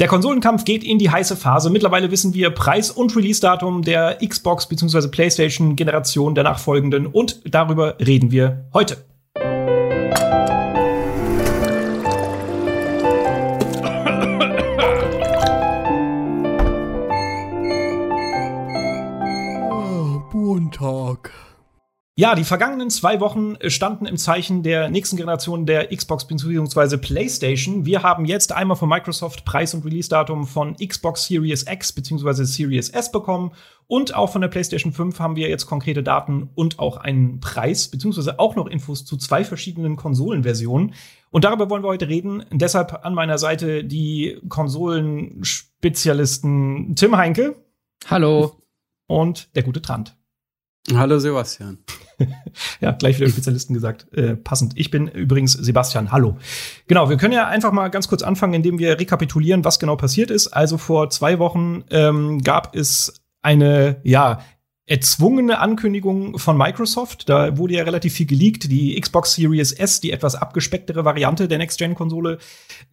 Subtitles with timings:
[0.00, 1.70] Der Konsolenkampf geht in die heiße Phase.
[1.70, 5.06] Mittlerweile wissen wir Preis und Release-Datum der Xbox bzw.
[5.06, 8.96] PlayStation-Generation der nachfolgenden und darüber reden wir heute.
[22.16, 26.96] Ja, die vergangenen zwei Wochen standen im Zeichen der nächsten Generation der Xbox bzw.
[26.96, 27.86] PlayStation.
[27.86, 32.44] Wir haben jetzt einmal von Microsoft Preis- und Release-Datum von Xbox Series X bzw.
[32.44, 33.50] Series S bekommen
[33.88, 37.88] und auch von der PlayStation 5 haben wir jetzt konkrete Daten und auch einen Preis
[37.88, 38.34] bzw.
[38.36, 40.94] auch noch Infos zu zwei verschiedenen Konsolenversionen.
[41.32, 42.44] Und darüber wollen wir heute reden.
[42.52, 47.56] Deshalb an meiner Seite die Konsolenspezialisten Tim Heinke.
[48.06, 48.62] Hallo.
[49.08, 50.16] Und der gute Trant.
[50.92, 51.78] Hallo Sebastian.
[52.80, 54.06] ja, gleich wieder Spezialisten gesagt.
[54.12, 54.72] Äh, passend.
[54.76, 56.12] Ich bin übrigens Sebastian.
[56.12, 56.38] Hallo.
[56.86, 60.30] Genau, wir können ja einfach mal ganz kurz anfangen, indem wir rekapitulieren, was genau passiert
[60.30, 60.48] ist.
[60.48, 64.40] Also vor zwei Wochen ähm, gab es eine, ja,
[64.86, 67.28] erzwungene Ankündigung von Microsoft.
[67.28, 68.70] Da wurde ja relativ viel geleakt.
[68.70, 72.38] Die Xbox Series S, die etwas abgespecktere Variante der Next-Gen-Konsole,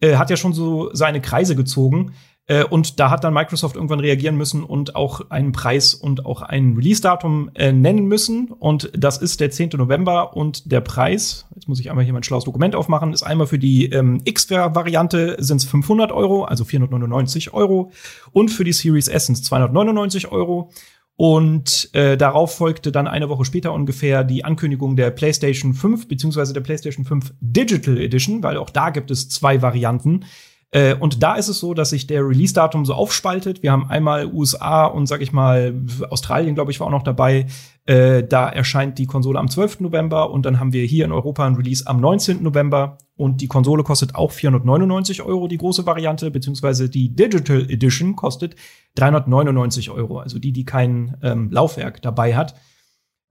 [0.00, 2.14] äh, hat ja schon so seine Kreise gezogen.
[2.52, 6.42] Äh, und da hat dann Microsoft irgendwann reagieren müssen und auch einen Preis und auch
[6.42, 8.48] ein Release-Datum äh, nennen müssen.
[8.50, 9.70] Und das ist der 10.
[9.76, 10.36] November.
[10.36, 13.58] Und der Preis, jetzt muss ich einmal hier mein schlaues Dokument aufmachen, ist einmal für
[13.58, 17.90] die ähm, X-Variante sind es 500 Euro, also 499 Euro.
[18.32, 20.70] Und für die Series S sind es 299 Euro.
[21.16, 26.52] Und äh, darauf folgte dann eine Woche später ungefähr die Ankündigung der PlayStation 5 beziehungsweise
[26.52, 30.24] der PlayStation 5 Digital Edition, weil auch da gibt es zwei Varianten.
[30.72, 33.62] Äh, und da ist es so, dass sich der Release-Datum so aufspaltet.
[33.62, 35.74] Wir haben einmal USA und sag ich mal
[36.08, 37.46] Australien, glaube ich, war auch noch dabei.
[37.84, 39.80] Äh, da erscheint die Konsole am 12.
[39.80, 42.42] November und dann haben wir hier in Europa ein Release am 19.
[42.42, 48.16] November und die Konsole kostet auch 499 Euro, die große Variante, beziehungsweise die Digital Edition
[48.16, 48.56] kostet
[48.94, 52.54] 399 Euro, also die, die kein ähm, Laufwerk dabei hat.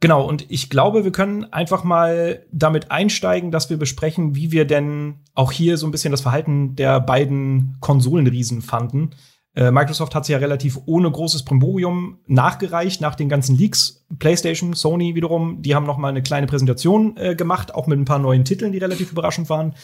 [0.02, 4.66] Genau, und ich glaube, wir können einfach mal damit einsteigen, dass wir besprechen, wie wir
[4.66, 9.12] denn auch hier so ein bisschen das Verhalten der beiden Konsolenriesen fanden.
[9.54, 14.08] Äh, Microsoft hat sie ja relativ ohne großes Primborium nachgereicht nach den ganzen Leaks.
[14.18, 18.06] PlayStation, Sony wiederum, die haben noch mal eine kleine Präsentation äh, gemacht, auch mit ein
[18.06, 19.76] paar neuen Titeln, die relativ überraschend waren.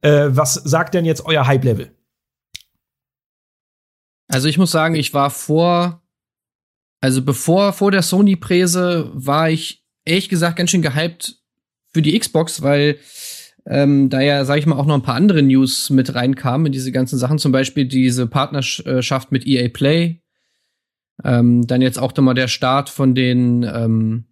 [0.00, 1.94] Äh, was sagt denn jetzt euer Hype-Level?
[4.28, 6.00] Also ich muss sagen, ich war vor
[7.06, 11.36] also bevor, vor der Sony-Präse war ich ehrlich gesagt ganz schön gehypt
[11.92, 12.98] für die Xbox, weil
[13.64, 16.72] ähm, da ja, sag ich mal, auch noch ein paar andere News mit reinkamen in
[16.72, 20.20] diese ganzen Sachen, zum Beispiel diese Partnerschaft mit EA Play,
[21.22, 24.24] ähm, dann jetzt auch nochmal der Start von den ähm,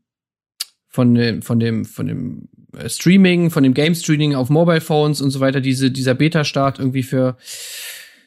[0.89, 5.21] von dem von dem von dem äh, Streaming, von dem Game Streaming auf Mobile Phones
[5.21, 7.37] und so weiter, diese dieser Beta-Start irgendwie für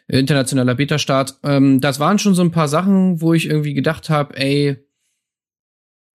[0.07, 1.39] internationaler Beta-Start.
[1.43, 4.77] Ähm, das waren schon so ein paar Sachen, wo ich irgendwie gedacht habe, ey,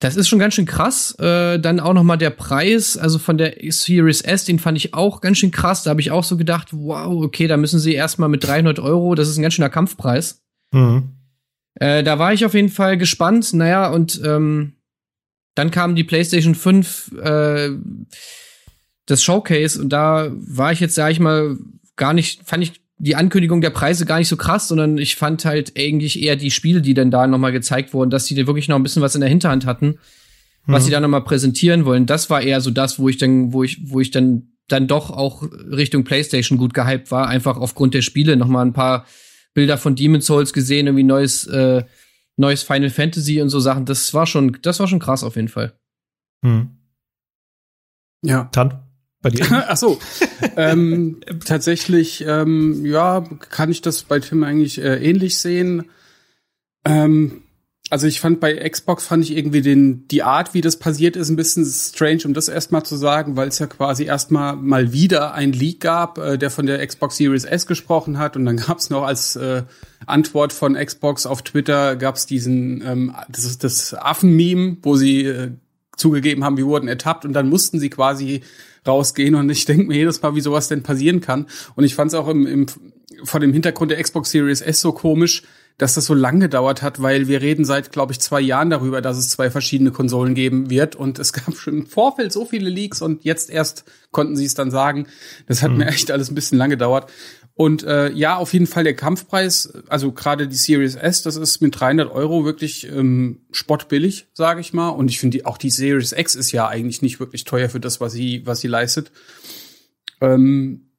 [0.01, 1.15] das ist schon ganz schön krass.
[1.21, 4.95] Äh, dann auch noch mal der Preis, also von der Series S, den fand ich
[4.95, 5.85] auch ganz schön krass.
[5.85, 9.15] Da habe ich auch so gedacht, wow, okay, da müssen sie erstmal mit 300 Euro,
[9.15, 10.43] das ist ein ganz schöner Kampfpreis.
[10.73, 11.11] Mhm.
[11.75, 13.53] Äh, da war ich auf jeden Fall gespannt.
[13.53, 14.75] Naja, und ähm,
[15.55, 17.71] dann kam die PlayStation 5, äh,
[19.07, 21.59] das Showcase, und da war ich jetzt, sag ich mal,
[21.95, 25.45] gar nicht, fand ich die Ankündigung der Preise gar nicht so krass, sondern ich fand
[25.45, 28.69] halt eigentlich eher die Spiele, die dann da nochmal gezeigt wurden, dass sie da wirklich
[28.69, 29.99] noch ein bisschen was in der Hinterhand hatten,
[30.67, 30.87] was mhm.
[30.87, 32.07] sie da nochmal präsentieren wollen.
[32.07, 35.11] Das war eher so das, wo ich dann, wo ich, wo ich dann, dann doch
[35.11, 39.05] auch Richtung PlayStation gut gehypt war, einfach aufgrund der Spiele nochmal ein paar
[39.53, 41.83] Bilder von Demon's Souls gesehen, irgendwie neues, äh,
[42.37, 43.85] neues Final Fantasy und so Sachen.
[43.85, 45.73] Das war schon, das war schon krass auf jeden Fall.
[46.43, 46.71] Mhm.
[48.25, 48.49] Ja.
[48.53, 48.79] Dann
[49.23, 49.47] bei dir?
[49.69, 49.99] Ach so.
[50.57, 55.87] ähm, tatsächlich, ähm, ja, kann ich das bei Tim eigentlich äh, ähnlich sehen.
[56.85, 57.43] Ähm,
[57.93, 61.29] also ich fand bei Xbox fand ich irgendwie den die Art, wie das passiert ist,
[61.29, 65.35] ein bisschen strange, um das erstmal zu sagen, weil es ja quasi erstmal mal wieder
[65.35, 68.79] ein Leak gab, äh, der von der Xbox Series S gesprochen hat und dann gab
[68.79, 69.65] es noch als äh,
[70.07, 75.27] Antwort von Xbox auf Twitter gab es diesen ähm, das ist das Affen-Meme, wo sie
[75.27, 75.51] äh,
[75.95, 78.43] zugegeben haben, wir wurden ertappt und dann mussten sie quasi
[78.87, 81.47] rausgehen und ich denke mir jedes Mal, wie sowas denn passieren kann.
[81.75, 82.67] Und ich fand es auch im, im,
[83.25, 85.43] vor dem Hintergrund der Xbox Series S so komisch,
[85.79, 89.01] dass das so lange gedauert hat, weil wir reden seit, glaube ich, zwei Jahren darüber,
[89.01, 90.97] dass es zwei verschiedene Konsolen geben wird.
[90.97, 94.55] Und es gab schon im Vorfeld so viele Leaks und jetzt erst konnten sie es
[94.55, 95.07] dann sagen.
[95.47, 95.79] Das hat mhm.
[95.79, 97.11] mir echt alles ein bisschen lange gedauert.
[97.55, 101.61] Und äh, ja, auf jeden Fall der Kampfpreis, also gerade die Series S, das ist
[101.61, 104.89] mit 300 Euro wirklich ähm, spottbillig, sage ich mal.
[104.89, 108.01] Und ich finde auch die Series X ist ja eigentlich nicht wirklich teuer für das,
[108.01, 109.13] was sie was sie leistet.
[110.21, 110.93] Ähm,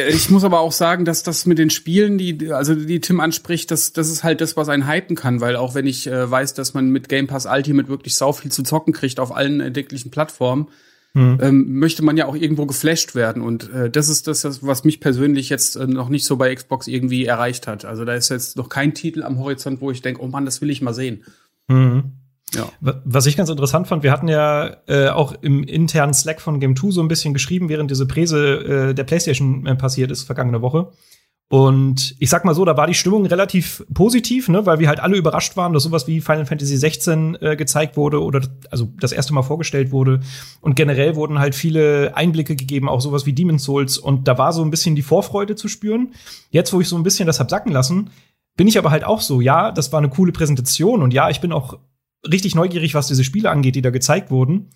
[0.00, 3.72] Ich muss aber auch sagen, dass das mit den Spielen, die also die Tim anspricht,
[3.72, 6.54] das das ist halt das, was einen hypen kann, weil auch wenn ich äh, weiß,
[6.54, 10.12] dass man mit Game Pass Ultimate wirklich sau viel zu zocken kriegt auf allen erdenklichen
[10.12, 10.68] Plattformen,
[11.18, 11.38] mhm.
[11.40, 15.00] ähm, möchte man ja auch irgendwo geflasht werden und äh, das ist das, was mich
[15.00, 17.84] persönlich jetzt äh, noch nicht so bei Xbox irgendwie erreicht hat.
[17.84, 20.60] Also da ist jetzt noch kein Titel am Horizont, wo ich denke, oh Mann, das
[20.60, 21.24] will ich mal sehen.
[21.68, 22.12] Mhm.
[22.54, 22.70] Ja.
[22.80, 26.76] Was ich ganz interessant fand, wir hatten ja äh, auch im internen Slack von Game
[26.76, 30.62] 2 so ein bisschen geschrieben, während diese Präse äh, der PlayStation äh, passiert ist, vergangene
[30.62, 30.90] Woche.
[31.50, 35.00] Und ich sag mal so, da war die Stimmung relativ positiv, ne, weil wir halt
[35.00, 39.12] alle überrascht waren, dass sowas wie Final Fantasy 16 äh, gezeigt wurde oder also das
[39.12, 40.20] erste Mal vorgestellt wurde.
[40.60, 43.96] Und generell wurden halt viele Einblicke gegeben, auch sowas wie Demon's Souls.
[43.96, 46.12] Und da war so ein bisschen die Vorfreude zu spüren.
[46.50, 48.10] Jetzt, wo ich so ein bisschen das hab sacken lassen,
[48.58, 51.40] bin ich aber halt auch so, ja, das war eine coole Präsentation und ja, ich
[51.40, 51.78] bin auch
[52.30, 54.68] richtig neugierig, was diese Spiele angeht, die da gezeigt wurden.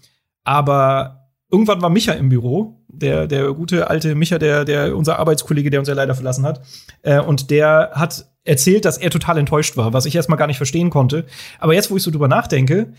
[0.44, 1.21] Aber
[1.52, 5.80] irgendwann war Micha im Büro, der, der gute alte Micha, der, der, unser Arbeitskollege, der
[5.80, 6.62] uns ja leider verlassen hat.
[7.02, 10.56] Äh, und der hat erzählt, dass er total enttäuscht war, was ich erstmal gar nicht
[10.56, 11.26] verstehen konnte.
[11.60, 12.94] Aber jetzt, wo ich so drüber nachdenke,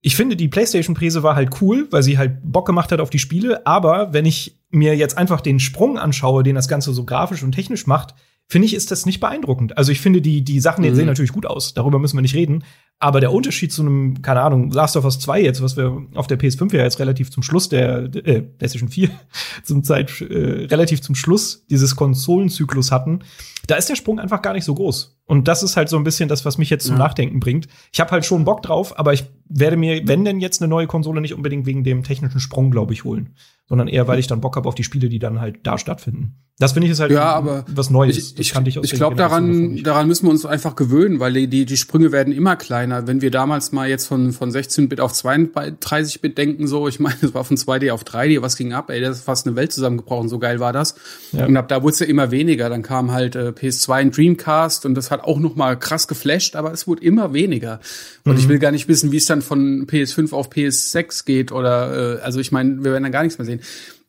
[0.00, 3.18] ich finde, die PlayStation-Präse war halt cool, weil sie halt Bock gemacht hat auf die
[3.18, 3.66] Spiele.
[3.66, 7.52] Aber wenn ich mir jetzt einfach den Sprung anschaue, den das Ganze so grafisch und
[7.52, 8.14] technisch macht,
[8.48, 9.76] finde ich, ist das nicht beeindruckend.
[9.76, 10.94] Also ich finde, die, die Sachen mhm.
[10.94, 11.74] sehen natürlich gut aus.
[11.74, 12.64] Darüber müssen wir nicht reden.
[12.98, 16.26] Aber der Unterschied zu einem, keine Ahnung, Last of Us 2 jetzt, was wir auf
[16.26, 19.10] der PS5 ja jetzt relativ zum Schluss der, äh, PlayStation 4
[19.62, 23.20] zum Zeit, äh, relativ zum Schluss dieses Konsolenzyklus hatten,
[23.68, 25.20] da ist der Sprung einfach gar nicht so groß.
[25.26, 27.02] Und das ist halt so ein bisschen das, was mich jetzt zum ja.
[27.04, 27.68] Nachdenken bringt.
[27.92, 30.86] Ich habe halt schon Bock drauf, aber ich werde mir, wenn denn jetzt eine neue
[30.86, 33.34] Konsole, nicht unbedingt wegen dem technischen Sprung, glaube ich, holen
[33.68, 36.36] sondern eher, weil ich dann Bock habe auf die Spiele, die dann halt da stattfinden.
[36.60, 38.16] Das finde ich ist halt ja, aber was Neues.
[38.16, 41.76] Ich, ich, ich, ich glaube, daran, daran müssen wir uns einfach gewöhnen, weil die, die
[41.76, 43.06] Sprünge werden immer kleiner.
[43.06, 47.32] Wenn wir damals mal jetzt von, von 16-Bit auf 32-Bit denken, so, ich meine, es
[47.32, 48.90] war von 2D auf 3D, was ging ab?
[48.90, 50.96] Ey, das ist fast eine Welt zusammengebrochen, so geil war das.
[51.30, 51.46] Ja.
[51.46, 52.68] Und ab da wurde es ja immer weniger.
[52.70, 56.56] Dann kam halt äh, PS2 und Dreamcast und das hat auch noch mal krass geflasht,
[56.56, 57.78] aber es wurde immer weniger.
[58.24, 58.38] Und mhm.
[58.38, 62.20] ich will gar nicht wissen, wie es dann von PS5 auf PS6 geht oder, äh,
[62.20, 63.60] also ich meine, wir werden dann gar nichts mehr sehen.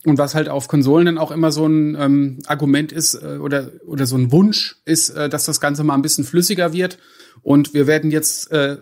[0.05, 3.71] Und was halt auf Konsolen dann auch immer so ein ähm, Argument ist äh, oder,
[3.85, 6.97] oder so ein Wunsch ist, äh, dass das Ganze mal ein bisschen flüssiger wird.
[7.41, 8.77] Und wir werden jetzt äh,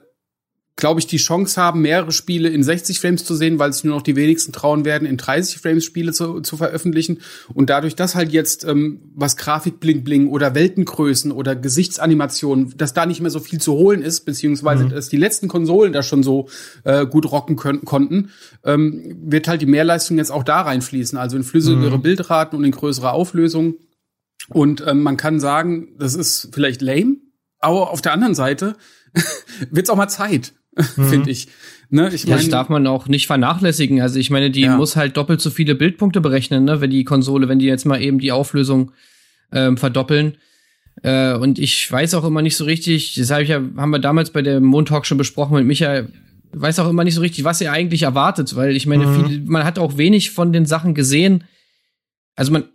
[0.77, 3.95] glaube ich, die Chance haben, mehrere Spiele in 60 Frames zu sehen, weil sich nur
[3.95, 7.17] noch die wenigsten trauen werden, in 30 Frames Spiele zu, zu veröffentlichen.
[7.53, 12.93] Und dadurch, dass halt jetzt ähm, was Grafik bling bling oder Weltengrößen oder Gesichtsanimationen, dass
[12.93, 14.89] da nicht mehr so viel zu holen ist, beziehungsweise mhm.
[14.89, 16.47] dass die letzten Konsolen da schon so
[16.83, 18.29] äh, gut rocken können, konnten,
[18.63, 22.03] ähm, wird halt die Mehrleistung jetzt auch da reinfließen, also in flüssigere mhm.
[22.03, 23.77] Bildraten und in größere Auflösungen.
[24.49, 27.17] Und ähm, man kann sagen, das ist vielleicht lame,
[27.59, 28.75] aber auf der anderen Seite
[29.71, 30.53] wird's auch mal Zeit
[30.95, 31.09] mhm.
[31.09, 31.47] finde ich.
[31.89, 34.01] Ne, ich mein, das darf man auch nicht vernachlässigen.
[34.01, 34.75] Also ich meine, die ja.
[34.75, 38.01] muss halt doppelt so viele Bildpunkte berechnen, ne, wenn die Konsole, wenn die jetzt mal
[38.01, 38.91] eben die Auflösung
[39.53, 40.37] ähm, verdoppeln.
[41.03, 43.99] Äh, und ich weiß auch immer nicht so richtig, das hab ich ja, haben wir
[43.99, 46.09] damals bei der Mondtalk schon besprochen mit Michael,
[46.51, 49.25] weiß auch immer nicht so richtig, was er eigentlich erwartet, weil ich meine, mhm.
[49.25, 51.43] viel, man hat auch wenig von den Sachen gesehen.
[52.35, 52.65] Also man,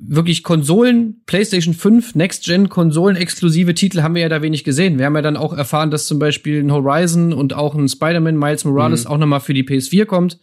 [0.00, 4.98] wirklich Konsolen, PlayStation 5, Next-Gen, Konsolen-exklusive Titel haben wir ja da wenig gesehen.
[4.98, 8.36] Wir haben ja dann auch erfahren, dass zum Beispiel ein Horizon und auch ein Spider-Man
[8.36, 9.10] Miles Morales mhm.
[9.10, 10.38] auch nochmal für die PS4 kommt.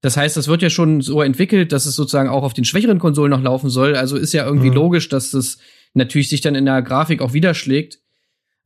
[0.00, 2.98] Das heißt, das wird ja schon so entwickelt, dass es sozusagen auch auf den schwächeren
[2.98, 3.96] Konsolen noch laufen soll.
[3.96, 4.76] Also ist ja irgendwie mhm.
[4.76, 5.58] logisch, dass das
[5.94, 7.98] natürlich sich dann in der Grafik auch widerschlägt.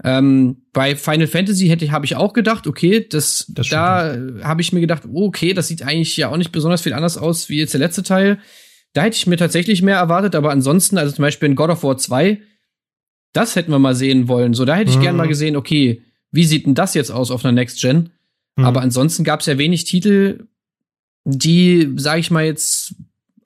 [0.03, 4.73] Ähm, bei Final Fantasy hätte habe ich auch gedacht, okay, das, das da habe ich
[4.73, 7.75] mir gedacht, okay, das sieht eigentlich ja auch nicht besonders viel anders aus wie jetzt
[7.75, 8.39] der letzte Teil.
[8.93, 11.83] Da hätte ich mir tatsächlich mehr erwartet, aber ansonsten, also zum Beispiel in God of
[11.83, 12.41] War 2,
[13.33, 14.55] das hätten wir mal sehen wollen.
[14.55, 15.03] So, da hätte ich mhm.
[15.03, 18.11] gern mal gesehen, okay, wie sieht denn das jetzt aus auf einer Next Gen?
[18.57, 18.65] Mhm.
[18.65, 20.47] Aber ansonsten gab es ja wenig Titel,
[21.25, 22.95] die, sag ich mal, jetzt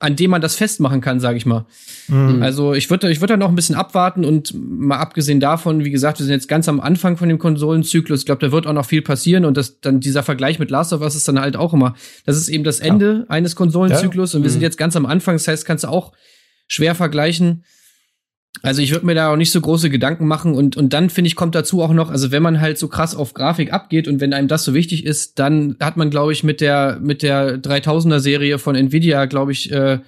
[0.05, 1.65] an dem man das festmachen kann, sage ich mal.
[2.07, 2.43] Mhm.
[2.43, 5.89] Also ich würde ich würde da noch ein bisschen abwarten und mal abgesehen davon, wie
[5.89, 8.19] gesagt, wir sind jetzt ganz am Anfang von dem Konsolenzyklus.
[8.19, 10.93] Ich glaube, da wird auch noch viel passieren und das dann dieser Vergleich mit Last
[10.93, 11.95] of Us ist dann halt auch immer.
[12.23, 13.29] Das ist eben das Ende ja.
[13.29, 14.37] eines Konsolenzyklus ja.
[14.37, 14.53] und wir mhm.
[14.53, 15.35] sind jetzt ganz am Anfang.
[15.35, 16.11] Das heißt, kannst du auch
[16.67, 17.63] schwer vergleichen.
[18.61, 21.27] Also ich würde mir da auch nicht so große Gedanken machen und, und dann finde
[21.27, 24.21] ich, kommt dazu auch noch, also wenn man halt so krass auf Grafik abgeht und
[24.21, 27.61] wenn einem das so wichtig ist, dann hat man, glaube ich, mit der, mit der
[27.61, 29.99] 3000er Serie von Nvidia, glaube ich, äh,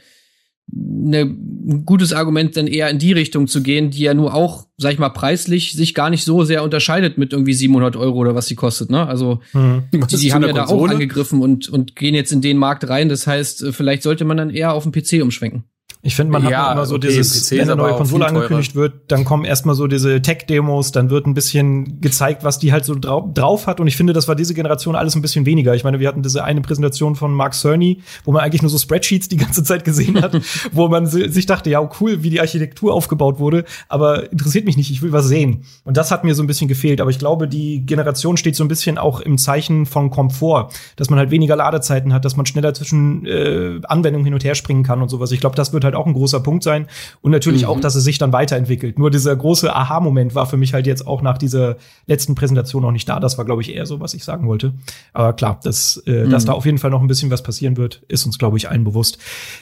[0.71, 4.67] ne, ein gutes Argument, dann eher in die Richtung zu gehen, die ja nur auch,
[4.77, 8.35] sag ich mal, preislich sich gar nicht so sehr unterscheidet mit irgendwie 700 Euro oder
[8.35, 9.05] was sie kostet, ne?
[9.05, 9.83] Also, mhm.
[9.93, 13.09] die, die haben ja da auch angegriffen und, und gehen jetzt in den Markt rein.
[13.09, 15.65] Das heißt, vielleicht sollte man dann eher auf den PC umschwenken.
[16.03, 18.25] Ich finde, man Ja, hat immer so okay, dieses, PC ist wenn eine neue Konsole
[18.27, 22.71] angekündigt wird, dann kommen erstmal so diese Tech-Demos, dann wird ein bisschen gezeigt, was die
[22.71, 23.79] halt so drau drauf hat.
[23.79, 25.73] Und ich finde, das war diese Generation alles ein bisschen weniger.
[25.75, 28.77] Ich meine, wir hatten diese eine Präsentation von Mark Cerny, wo man eigentlich nur so
[28.77, 30.39] Spreadsheets die ganze Zeit gesehen hat,
[30.71, 34.77] wo man si- sich dachte, ja, cool, wie die Architektur aufgebaut wurde, aber interessiert mich
[34.77, 35.63] nicht, ich will was sehen.
[35.83, 37.01] Und das hat mir so ein bisschen gefehlt.
[37.01, 41.09] Aber ich glaube, die Generation steht so ein bisschen auch im Zeichen von Komfort, dass
[41.09, 44.83] man halt weniger Ladezeiten hat, dass man schneller zwischen äh, Anwendungen hin und her springen
[44.83, 45.31] kann und sowas.
[45.31, 46.87] Ich glaube, das wird halt auch ein großer Punkt sein.
[47.21, 48.99] Und natürlich auch, dass es sich dann weiterentwickelt.
[48.99, 52.91] Nur dieser große Aha-Moment war für mich halt jetzt auch nach dieser letzten Präsentation noch
[52.91, 53.19] nicht da.
[53.19, 54.73] Das war, glaube ich, eher so, was ich sagen wollte.
[55.13, 58.03] Aber klar, dass, äh, dass da auf jeden Fall noch ein bisschen was passieren wird,
[58.07, 59.17] ist uns, glaube ich, allen bewusst.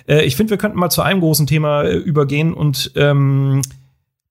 [0.07, 3.61] Äh, ich finde, wir könnten mal zu einem großen Thema äh, übergehen und ähm,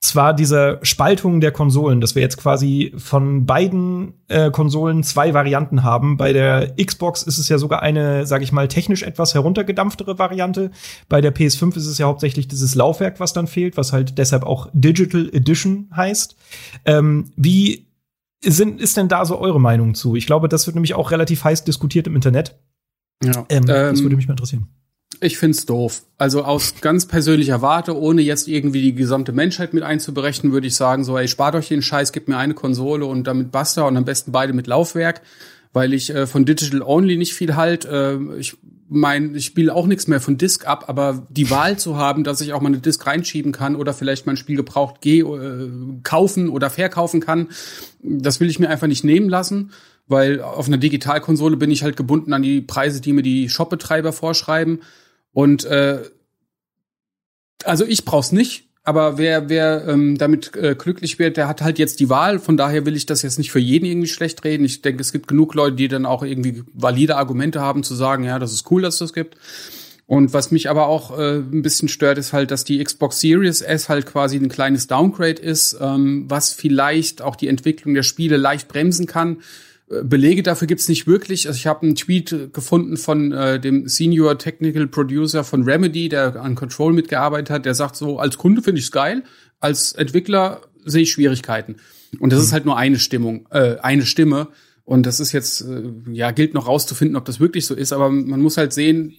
[0.04, 5.82] zwar dieser Spaltung der Konsolen, dass wir jetzt quasi von beiden äh, Konsolen zwei Varianten
[5.82, 6.16] haben.
[6.16, 10.70] Bei der Xbox ist es ja sogar eine, sage ich mal, technisch etwas heruntergedampftere Variante.
[11.08, 14.44] Bei der PS5 ist es ja hauptsächlich dieses Laufwerk, was dann fehlt, was halt deshalb
[14.44, 16.36] auch Digital Edition heißt.
[16.84, 17.86] Ähm, wie
[18.44, 20.16] sind, ist denn da so eure Meinung zu?
[20.16, 22.58] Ich glaube, das wird nämlich auch relativ heiß diskutiert im Internet.
[23.22, 23.46] Ja.
[23.48, 24.68] Ähm, das Ähm, würde mich mal interessieren.
[25.20, 26.02] Ich find's doof.
[26.18, 30.76] Also aus ganz persönlicher Warte, ohne jetzt irgendwie die gesamte Menschheit mit einzuberechnen, würde ich
[30.76, 33.96] sagen, so, ey, spart euch den Scheiß, gebt mir eine Konsole und damit basta und
[33.96, 35.22] am besten beide mit Laufwerk,
[35.72, 37.84] weil ich äh, von Digital Only nicht viel halt.
[37.84, 38.56] Äh, ich
[38.88, 42.40] mein, ich spiele auch nichts mehr von Disk ab, aber die Wahl zu haben, dass
[42.40, 45.70] ich auch mal eine Disk reinschieben kann oder vielleicht mein Spiel gebraucht geh, äh,
[46.02, 47.48] kaufen oder verkaufen kann,
[48.02, 49.72] das will ich mir einfach nicht nehmen lassen.
[50.06, 54.12] Weil auf einer Digitalkonsole bin ich halt gebunden an die Preise, die mir die Shopbetreiber
[54.12, 54.80] vorschreiben.
[55.34, 56.00] Und äh,
[57.64, 61.78] also ich brauch's nicht, aber wer wer ähm, damit äh, glücklich wird, der hat halt
[61.78, 62.38] jetzt die Wahl.
[62.38, 64.64] Von daher will ich das jetzt nicht für jeden irgendwie schlecht reden.
[64.64, 68.24] Ich denke, es gibt genug Leute, die dann auch irgendwie valide Argumente haben zu sagen,
[68.24, 69.36] ja, das ist cool, dass es das gibt.
[70.06, 73.62] Und was mich aber auch äh, ein bisschen stört, ist halt, dass die Xbox Series
[73.62, 78.36] S halt quasi ein kleines Downgrade ist, ähm, was vielleicht auch die Entwicklung der Spiele
[78.36, 79.38] leicht bremsen kann.
[79.90, 81.46] Äh, Belege dafür gibt's nicht wirklich.
[81.46, 86.36] Also ich habe einen Tweet gefunden von äh, dem Senior Technical Producer von Remedy, der
[86.36, 87.66] an Control mitgearbeitet hat.
[87.66, 89.24] Der sagt so, als Kunde finde ich's geil,
[89.60, 91.76] als Entwickler sehe ich Schwierigkeiten.
[92.20, 94.48] Und das ist halt nur eine Stimmung, äh, eine Stimme.
[94.84, 97.92] Und das ist jetzt, äh, ja, gilt noch rauszufinden, ob das wirklich so ist.
[97.92, 99.14] Aber man muss halt sehen,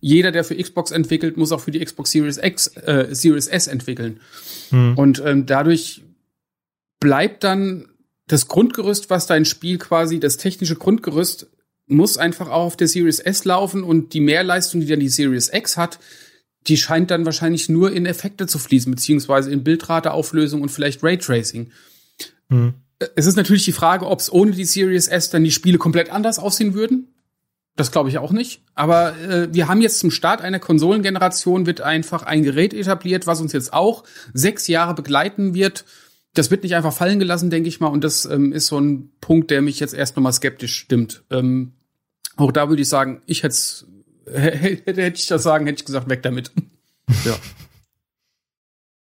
[0.00, 3.66] jeder, der für Xbox entwickelt, muss auch für die Xbox Series X, äh, Series S
[3.66, 4.20] entwickeln.
[4.70, 6.02] Und ähm, dadurch
[7.00, 7.88] bleibt dann
[8.28, 11.48] das Grundgerüst, was dein Spiel quasi, das technische Grundgerüst,
[11.86, 15.50] muss einfach auch auf der Series S laufen und die Mehrleistung, die dann die Series
[15.52, 15.98] X hat,
[16.66, 21.70] die scheint dann wahrscheinlich nur in Effekte zu fließen, beziehungsweise in Bildrateauflösung und vielleicht Raytracing.
[22.50, 22.74] Hm.
[23.14, 26.10] Es ist natürlich die Frage, ob es ohne die Series S dann die Spiele komplett
[26.10, 27.14] anders aussehen würden.
[27.76, 28.60] Das glaube ich auch nicht.
[28.74, 33.40] Aber äh, wir haben jetzt zum Start einer Konsolengeneration wird einfach ein Gerät etabliert, was
[33.40, 34.02] uns jetzt auch
[34.34, 35.84] sechs Jahre begleiten wird.
[36.34, 37.88] Das wird nicht einfach fallen gelassen, denke ich mal.
[37.88, 41.24] Und das ähm, ist so ein Punkt, der mich jetzt erst nochmal skeptisch stimmt.
[41.30, 41.72] Ähm,
[42.36, 43.56] auch da würde ich sagen, ich hätte
[44.32, 46.52] hätte hätte ich das sagen, hätte ich gesagt, weg damit.
[47.24, 47.36] ja.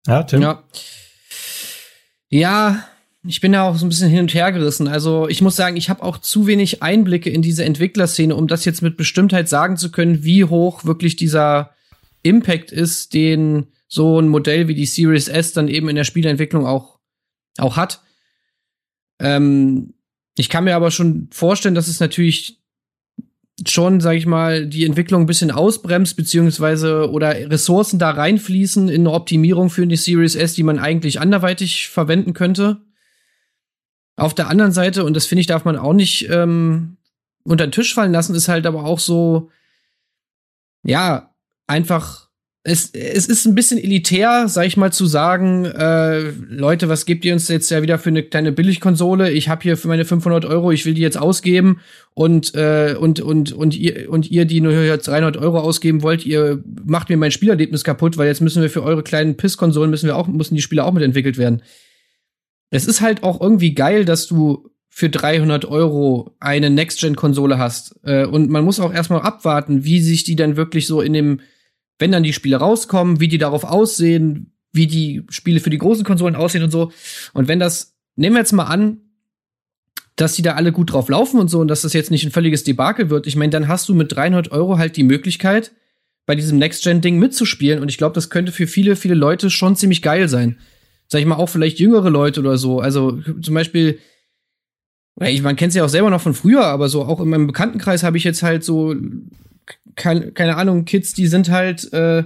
[0.06, 0.42] Ja, Tim?
[0.42, 0.62] Ja.
[2.28, 2.84] Ja,
[3.24, 4.88] ich bin da auch so ein bisschen hin und her gerissen.
[4.88, 8.64] Also ich muss sagen, ich habe auch zu wenig Einblicke in diese Entwicklerszene, um das
[8.64, 11.70] jetzt mit Bestimmtheit sagen zu können, wie hoch wirklich dieser
[12.22, 16.66] Impact ist, den so ein Modell wie die Series S dann eben in der Spieleentwicklung
[16.66, 16.95] auch,
[17.58, 18.02] auch hat.
[19.18, 19.94] Ähm,
[20.36, 22.60] ich kann mir aber schon vorstellen, dass es natürlich
[23.66, 29.02] schon, sag ich mal, die Entwicklung ein bisschen ausbremst, beziehungsweise oder Ressourcen da reinfließen in
[29.02, 32.82] eine Optimierung für die Series S, die man eigentlich anderweitig verwenden könnte.
[34.16, 36.98] Auf der anderen Seite, und das finde ich, darf man auch nicht ähm,
[37.44, 39.50] unter den Tisch fallen lassen, ist halt aber auch so,
[40.82, 41.34] ja,
[41.66, 42.25] einfach,
[42.68, 47.24] es, es ist ein bisschen elitär, sag ich mal, zu sagen, äh, Leute, was gebt
[47.24, 49.30] ihr uns jetzt ja wieder für eine kleine Billigkonsole?
[49.30, 51.78] Ich habe hier für meine 500 Euro, ich will die jetzt ausgeben
[52.14, 56.26] und äh, und und und ihr und ihr, die nur jetzt 300 Euro ausgeben wollt,
[56.26, 60.06] ihr macht mir mein Spielerlebnis kaputt, weil jetzt müssen wir für eure kleinen Pisskonsolen müssen
[60.06, 61.62] wir auch müssen die Spiele auch mitentwickelt werden.
[62.70, 67.94] Es ist halt auch irgendwie geil, dass du für 300 Euro eine Next-Gen-Konsole hast.
[68.02, 71.40] Äh, und man muss auch erstmal abwarten, wie sich die dann wirklich so in dem,
[71.98, 76.04] wenn dann die Spiele rauskommen, wie die darauf aussehen, wie die Spiele für die großen
[76.04, 76.92] Konsolen aussehen und so.
[77.32, 79.00] Und wenn das, nehmen wir jetzt mal an,
[80.16, 82.30] dass die da alle gut drauf laufen und so und dass das jetzt nicht ein
[82.30, 85.72] völliges Debakel wird, ich meine, dann hast du mit 300 Euro halt die Möglichkeit,
[86.26, 87.80] bei diesem Next-Gen-Ding mitzuspielen.
[87.80, 90.58] Und ich glaube, das könnte für viele, viele Leute schon ziemlich geil sein.
[91.08, 92.80] Sag ich mal, auch vielleicht jüngere Leute oder so.
[92.80, 94.00] Also zum Beispiel,
[95.20, 97.46] ich, man kennt es ja auch selber noch von früher, aber so auch in meinem
[97.46, 98.94] Bekanntenkreis habe ich jetzt halt so,
[99.94, 102.24] keine, keine Ahnung, Kids, die sind halt, äh,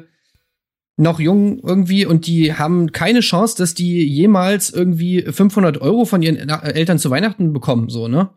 [1.00, 6.22] noch jung irgendwie und die haben keine Chance, dass die jemals irgendwie 500 Euro von
[6.22, 8.28] ihren Eltern zu Weihnachten bekommen, so, ne?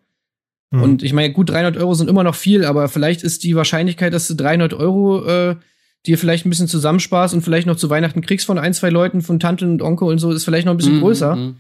[0.72, 0.81] Mhm.
[0.81, 4.13] Und ich meine, gut, 300 Euro sind immer noch viel, aber vielleicht ist die Wahrscheinlichkeit,
[4.13, 5.55] dass du 300 Euro äh,
[6.05, 9.22] dir vielleicht ein bisschen zusammensparst und vielleicht noch zu Weihnachten kriegst von ein, zwei Leuten,
[9.22, 11.01] von Tanten und Onkel und so, ist vielleicht noch ein bisschen mhm.
[11.01, 11.36] größer.
[11.36, 11.55] Mhm.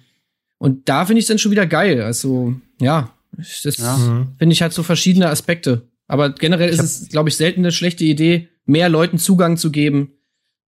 [0.57, 2.01] Und da finde ich es dann schon wieder geil.
[2.01, 3.97] Also, ja, das ja.
[3.97, 4.29] Mhm.
[4.37, 5.83] finde ich halt so verschiedene Aspekte.
[6.13, 10.11] Aber generell ist es, glaube ich, selten eine schlechte Idee, mehr Leuten Zugang zu geben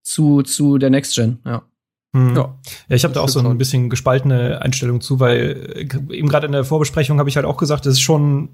[0.02, 1.62] zu, zu der Next Gen, ja.
[2.12, 2.34] Hm.
[2.34, 2.58] Ja.
[2.88, 6.46] ja, ich habe da auch so ein bisschen gespaltene Einstellung zu, weil äh, eben gerade
[6.46, 8.48] in der Vorbesprechung habe ich halt auch gesagt, das ist schon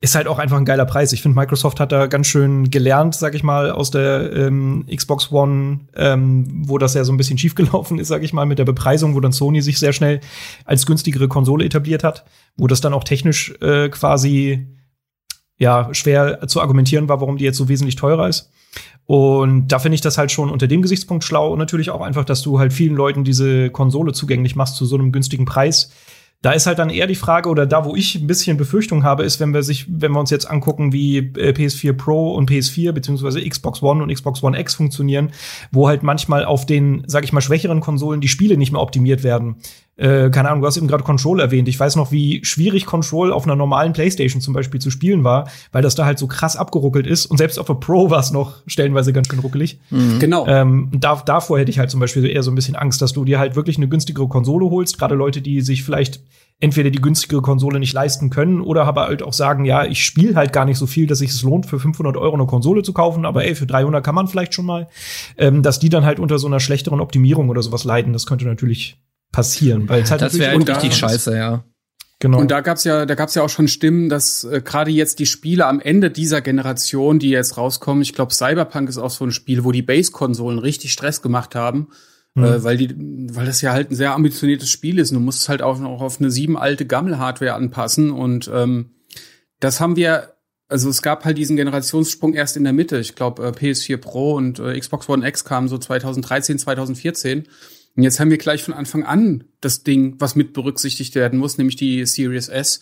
[0.00, 1.12] ist halt auch einfach ein geiler Preis.
[1.12, 5.32] Ich finde, Microsoft hat da ganz schön gelernt, sag ich mal, aus der ähm, Xbox
[5.32, 8.64] One, ähm, wo das ja so ein bisschen schiefgelaufen ist, sag ich mal, mit der
[8.64, 10.20] Bepreisung, wo dann Sony sich sehr schnell
[10.64, 12.24] als günstigere Konsole etabliert hat,
[12.56, 14.68] wo das dann auch technisch äh, quasi
[15.58, 18.50] ja schwer zu argumentieren war, warum die jetzt so wesentlich teurer ist.
[19.06, 22.24] Und da finde ich das halt schon unter dem Gesichtspunkt schlau und natürlich auch einfach,
[22.24, 25.90] dass du halt vielen Leuten diese Konsole zugänglich machst zu so einem günstigen Preis.
[26.40, 29.24] Da ist halt dann eher die Frage, oder da, wo ich ein bisschen Befürchtung habe,
[29.24, 32.92] ist, wenn wir sich, wenn wir uns jetzt angucken, wie äh, PS4 Pro und PS4
[32.92, 35.32] beziehungsweise Xbox One und Xbox One X funktionieren,
[35.72, 39.24] wo halt manchmal auf den, sag ich mal, schwächeren Konsolen die Spiele nicht mehr optimiert
[39.24, 39.56] werden
[39.98, 41.68] äh, keine Ahnung, du hast eben gerade Control erwähnt.
[41.68, 45.48] Ich weiß noch, wie schwierig Control auf einer normalen Playstation zum Beispiel zu spielen war,
[45.72, 47.26] weil das da halt so krass abgeruckelt ist.
[47.26, 49.80] Und selbst auf der Pro war es noch stellenweise ganz schön ruckelig.
[49.90, 50.20] Mhm.
[50.20, 50.46] Genau.
[50.46, 53.24] Ähm, da, davor hätte ich halt zum Beispiel eher so ein bisschen Angst, dass du
[53.24, 54.98] dir halt wirklich eine günstigere Konsole holst.
[54.98, 56.20] Gerade Leute, die sich vielleicht
[56.60, 60.34] entweder die günstigere Konsole nicht leisten können oder aber halt auch sagen, ja, ich spiele
[60.34, 62.92] halt gar nicht so viel, dass sich es lohnt, für 500 Euro eine Konsole zu
[62.92, 64.88] kaufen, aber ey, für 300 kann man vielleicht schon mal,
[65.36, 68.12] ähm, dass die dann halt unter so einer schlechteren Optimierung oder sowas leiden.
[68.12, 68.98] Das könnte natürlich
[69.32, 71.64] passieren, weil es halt das wäre halt richtig scheiße, ja.
[72.20, 72.38] Genau.
[72.38, 75.26] Und da gab's ja, da gab's ja auch schon Stimmen, dass äh, gerade jetzt die
[75.26, 79.30] Spiele am Ende dieser Generation, die jetzt rauskommen, ich glaube Cyberpunk ist auch so ein
[79.30, 81.88] Spiel, wo die Base-Konsolen richtig Stress gemacht haben,
[82.34, 82.44] mhm.
[82.44, 82.92] äh, weil die,
[83.32, 85.12] weil das ja halt ein sehr ambitioniertes Spiel ist.
[85.12, 88.94] Und du musst es halt auch noch auf eine sieben alte Gammel-Hardware anpassen und ähm,
[89.60, 90.34] das haben wir
[90.70, 92.98] also es gab halt diesen Generationssprung erst in der Mitte.
[92.98, 97.48] Ich glaube, äh, PS4 Pro und äh, Xbox One X kamen so 2013, 2014.
[97.98, 101.58] Und jetzt haben wir gleich von Anfang an das Ding, was mit berücksichtigt werden muss,
[101.58, 102.78] nämlich die Series S,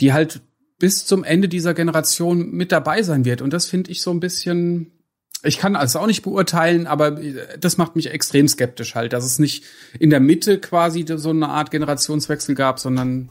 [0.00, 0.40] die halt
[0.76, 3.42] bis zum Ende dieser Generation mit dabei sein wird.
[3.42, 4.90] Und das finde ich so ein bisschen,
[5.44, 7.12] ich kann also auch nicht beurteilen, aber
[7.60, 9.62] das macht mich extrem skeptisch halt, dass es nicht
[10.00, 13.28] in der Mitte quasi so eine Art Generationswechsel gab, sondern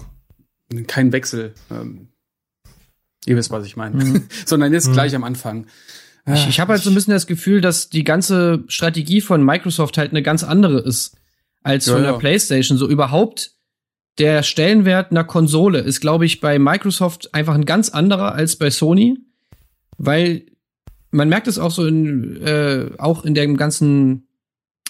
[0.88, 1.54] kein Wechsel.
[1.70, 2.08] Ähm,
[3.26, 4.06] ihr wisst, was ich meine.
[4.06, 4.24] Mhm.
[4.46, 4.94] sondern jetzt mhm.
[4.94, 5.68] gleich am Anfang.
[6.34, 9.98] Ich, ich habe halt so ein bisschen das Gefühl, dass die ganze Strategie von Microsoft
[9.98, 11.18] halt eine ganz andere ist
[11.64, 12.18] als ja, von der ja.
[12.18, 12.78] PlayStation.
[12.78, 13.52] So überhaupt
[14.18, 18.70] der Stellenwert einer Konsole ist, glaube ich, bei Microsoft einfach ein ganz anderer als bei
[18.70, 19.18] Sony,
[19.98, 20.44] weil
[21.12, 24.28] man merkt es auch so in, äh, auch in dem ganzen,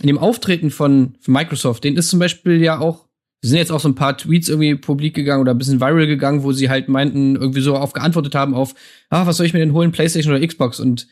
[0.02, 1.84] in dem Auftreten von, von Microsoft.
[1.84, 3.10] Den ist zum Beispiel ja auch
[3.42, 6.44] sind jetzt auch so ein paar Tweets irgendwie publik gegangen oder ein bisschen viral gegangen,
[6.44, 8.76] wo sie halt meinten, irgendwie so auf geantwortet haben auf,
[9.10, 10.80] ah, was soll ich mir denn holen, PlayStation oder Xbox?
[10.80, 11.08] Und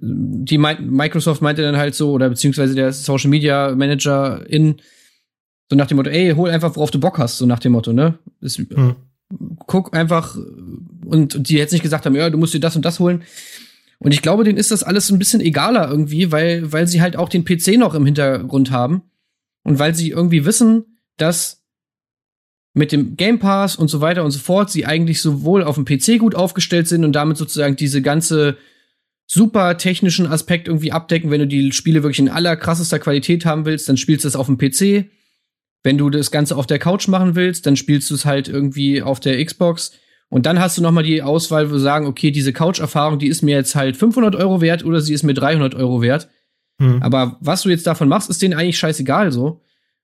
[0.00, 4.76] die Microsoft meinte dann halt so, oder beziehungsweise der Social Media Manager in,
[5.70, 7.92] so nach dem Motto, ey, hol einfach, worauf du Bock hast, so nach dem Motto,
[7.92, 8.18] ne?
[8.40, 8.96] Das, mhm.
[9.66, 12.84] Guck einfach, und, und die jetzt nicht gesagt haben, ja, du musst dir das und
[12.84, 13.22] das holen.
[13.98, 17.16] Und ich glaube, denen ist das alles ein bisschen egaler irgendwie, weil, weil sie halt
[17.16, 19.02] auch den PC noch im Hintergrund haben.
[19.64, 21.64] Und weil sie irgendwie wissen, dass
[22.74, 25.84] mit dem Game Pass und so weiter und so fort sie eigentlich sowohl auf dem
[25.84, 28.56] PC gut aufgestellt sind und damit sozusagen diese ganze
[29.28, 31.30] super technischen Aspekt irgendwie abdecken.
[31.30, 34.36] Wenn du die Spiele wirklich in aller krassester Qualität haben willst, dann spielst du es
[34.36, 35.10] auf dem PC.
[35.84, 39.02] Wenn du das Ganze auf der Couch machen willst, dann spielst du es halt irgendwie
[39.02, 39.92] auf der Xbox.
[40.30, 43.42] Und dann hast du noch mal die Auswahl, wo sagen, okay, diese Couch-Erfahrung, die ist
[43.42, 46.28] mir jetzt halt 500 Euro wert oder sie ist mir 300 Euro wert.
[46.80, 47.02] Hm.
[47.02, 49.60] Aber was du jetzt davon machst, ist denen eigentlich scheißegal so.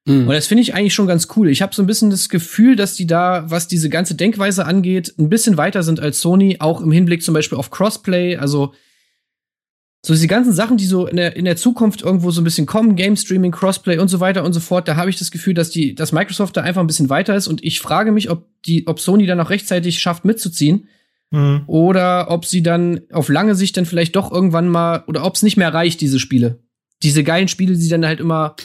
[0.06, 0.28] Hm.
[0.28, 1.48] Und das finde ich eigentlich schon ganz cool.
[1.48, 5.14] Ich habe so ein bisschen das Gefühl, dass die da, was diese ganze Denkweise angeht,
[5.18, 8.36] ein bisschen weiter sind als Sony, auch im Hinblick zum Beispiel auf Crossplay.
[8.36, 8.74] Also
[10.04, 12.66] so diese ganzen Sachen, die so in der, in der Zukunft irgendwo so ein bisschen
[12.66, 15.54] kommen, Game Streaming, Crossplay und so weiter und so fort, da habe ich das Gefühl,
[15.54, 18.46] dass die, dass Microsoft da einfach ein bisschen weiter ist und ich frage mich, ob
[18.66, 20.88] die, ob Sony dann auch rechtzeitig schafft mitzuziehen
[21.30, 21.62] mhm.
[21.66, 25.42] oder ob sie dann auf lange Sicht dann vielleicht doch irgendwann mal oder ob es
[25.42, 26.58] nicht mehr reicht, diese Spiele,
[27.02, 28.56] diese geilen Spiele, die sie dann halt immer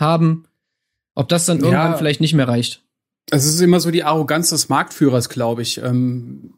[0.00, 0.46] haben,
[1.14, 1.96] ob das dann irgendwann ja.
[1.96, 2.82] vielleicht nicht mehr reicht.
[3.30, 5.78] Es ist immer so die Arroganz des Marktführers, glaube ich.
[5.80, 6.54] Ähm,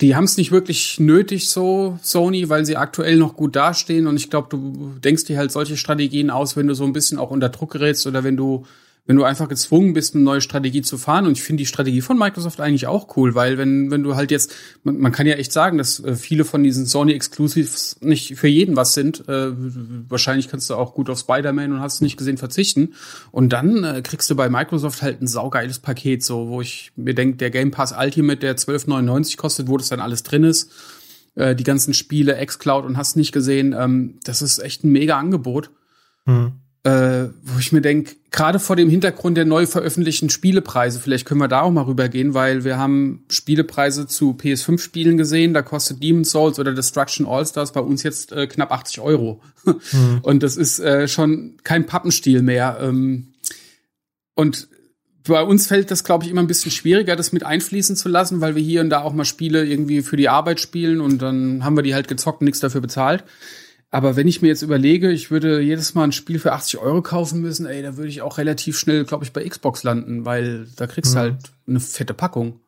[0.00, 4.06] die haben es nicht wirklich nötig, so Sony, weil sie aktuell noch gut dastehen.
[4.06, 7.18] Und ich glaube, du denkst dir halt solche Strategien aus, wenn du so ein bisschen
[7.18, 8.66] auch unter Druck gerätst oder wenn du
[9.06, 11.26] wenn du einfach gezwungen bist, eine neue Strategie zu fahren.
[11.26, 14.30] Und ich finde die Strategie von Microsoft eigentlich auch cool, weil wenn, wenn du halt
[14.30, 18.36] jetzt, man, man kann ja echt sagen, dass äh, viele von diesen Sony Exclusives nicht
[18.36, 19.28] für jeden was sind.
[19.28, 19.52] Äh,
[20.08, 22.94] wahrscheinlich kannst du auch gut auf Spider-Man und hast nicht gesehen verzichten.
[23.30, 27.14] Und dann äh, kriegst du bei Microsoft halt ein saugeiles Paket, so, wo ich mir
[27.14, 30.72] denke, der Game Pass Ultimate, der 12,99 kostet, wo das dann alles drin ist
[31.34, 35.18] äh, die ganzen Spiele, xCloud und hast nicht gesehen, ähm, das ist echt ein mega
[35.18, 35.70] Angebot.
[36.24, 41.26] Mhm äh, wo ich mir denke, gerade vor dem Hintergrund der neu veröffentlichten Spielepreise, vielleicht
[41.26, 46.02] können wir da auch mal rübergehen, weil wir haben Spielepreise zu PS5-Spielen gesehen, da kostet
[46.02, 49.40] Demon's Souls oder Destruction All-Stars bei uns jetzt äh, knapp 80 Euro.
[49.64, 50.18] Mhm.
[50.22, 52.78] Und das ist äh, schon kein Pappenstiel mehr.
[52.82, 53.28] Ähm,
[54.34, 54.68] und
[55.26, 58.40] bei uns fällt das, glaube ich, immer ein bisschen schwieriger, das mit einfließen zu lassen,
[58.40, 61.64] weil wir hier und da auch mal Spiele irgendwie für die Arbeit spielen und dann
[61.64, 63.24] haben wir die halt gezockt und nichts dafür bezahlt.
[63.94, 67.00] Aber wenn ich mir jetzt überlege, ich würde jedes Mal ein Spiel für 80 Euro
[67.00, 70.66] kaufen müssen, ey, da würde ich auch relativ schnell, glaube ich, bei Xbox landen, weil
[70.74, 71.22] da kriegst du mhm.
[71.22, 71.36] halt
[71.68, 72.58] eine fette Packung.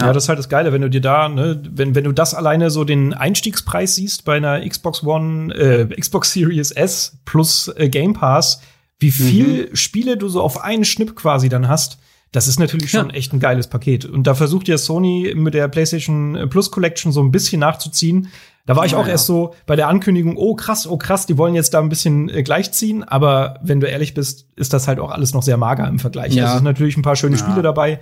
[0.00, 0.06] Ja.
[0.06, 0.12] ja.
[0.14, 2.70] das ist halt das Geile, wenn du dir da, ne, wenn, wenn du das alleine
[2.70, 8.14] so den Einstiegspreis siehst bei einer Xbox One, äh, Xbox Series S plus äh, Game
[8.14, 8.62] Pass,
[8.98, 9.76] wie viel mhm.
[9.76, 11.98] Spiele du so auf einen Schnipp quasi dann hast,
[12.32, 13.14] das ist natürlich schon ja.
[13.16, 14.06] echt ein geiles Paket.
[14.06, 18.28] Und da versucht ja Sony mit der PlayStation Plus Collection so ein bisschen nachzuziehen.
[18.66, 19.12] Da war ich auch ja.
[19.12, 22.30] erst so bei der Ankündigung, oh krass, oh krass, die wollen jetzt da ein bisschen
[22.30, 25.86] äh, gleichziehen, aber wenn du ehrlich bist, ist das halt auch alles noch sehr mager
[25.86, 26.32] im Vergleich.
[26.34, 26.46] Ja.
[26.46, 27.42] Es sind natürlich ein paar schöne ja.
[27.42, 28.00] Spiele dabei,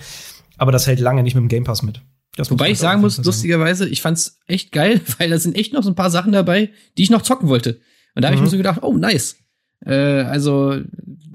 [0.58, 2.02] aber das hält lange nicht mit dem Game Pass mit.
[2.36, 5.82] Das Wobei ich sagen muss, lustigerweise, ich fand's echt geil, weil da sind echt noch
[5.82, 7.80] so ein paar Sachen dabei, die ich noch zocken wollte.
[8.14, 8.42] Und da habe mhm.
[8.42, 9.36] ich mir so gedacht, oh nice.
[9.84, 10.76] Äh, also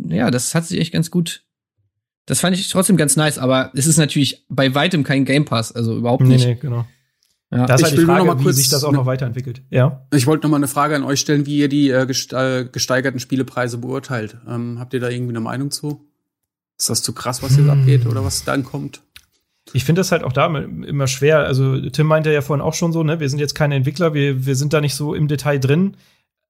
[0.07, 1.43] ja, das hat sich echt ganz gut.
[2.25, 5.71] Das fand ich trotzdem ganz nice, aber es ist natürlich bei weitem kein Game Pass,
[5.73, 6.45] also überhaupt nicht.
[6.45, 6.85] Nee, nee, genau.
[7.49, 9.61] Ja, das ist halt die Frage, noch mal kurz, wie sich das auch noch weiterentwickelt.
[9.69, 10.05] Ja.
[10.13, 13.19] Ich wollte noch mal eine Frage an euch stellen, wie ihr die äh, äh, gesteigerten
[13.19, 14.37] Spielepreise beurteilt.
[14.47, 16.05] Ähm, habt ihr da irgendwie eine Meinung zu?
[16.77, 17.69] Ist das zu krass, was jetzt hm.
[17.69, 19.01] abgeht oder was dann kommt?
[19.73, 21.39] Ich finde das halt auch da immer schwer.
[21.39, 24.45] Also Tim meinte ja vorhin auch schon so, ne, wir sind jetzt keine Entwickler, wir,
[24.45, 25.95] wir sind da nicht so im Detail drin.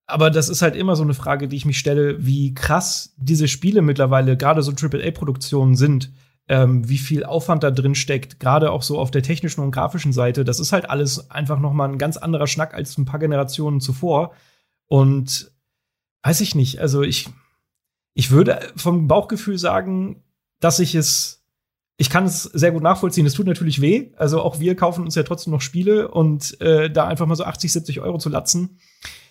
[0.08, 3.48] Aber das ist halt immer so eine Frage, die ich mich stelle, wie krass diese
[3.48, 6.12] Spiele mittlerweile, gerade so AAA-Produktionen sind
[6.50, 10.14] ähm, wie viel Aufwand da drin steckt, gerade auch so auf der technischen und grafischen
[10.14, 10.46] Seite.
[10.46, 13.82] Das ist halt alles einfach noch mal ein ganz anderer Schnack als ein paar Generationen
[13.82, 14.34] zuvor.
[14.88, 15.52] Und
[16.24, 17.30] weiß ich nicht, also ich,
[18.14, 20.24] ich würde vom Bauchgefühl sagen,
[20.60, 21.44] dass ich es,
[21.98, 23.26] ich kann es sehr gut nachvollziehen.
[23.26, 24.12] Es tut natürlich weh.
[24.16, 27.44] Also auch wir kaufen uns ja trotzdem noch Spiele und äh, da einfach mal so
[27.44, 28.80] 80, 70 Euro zu latzen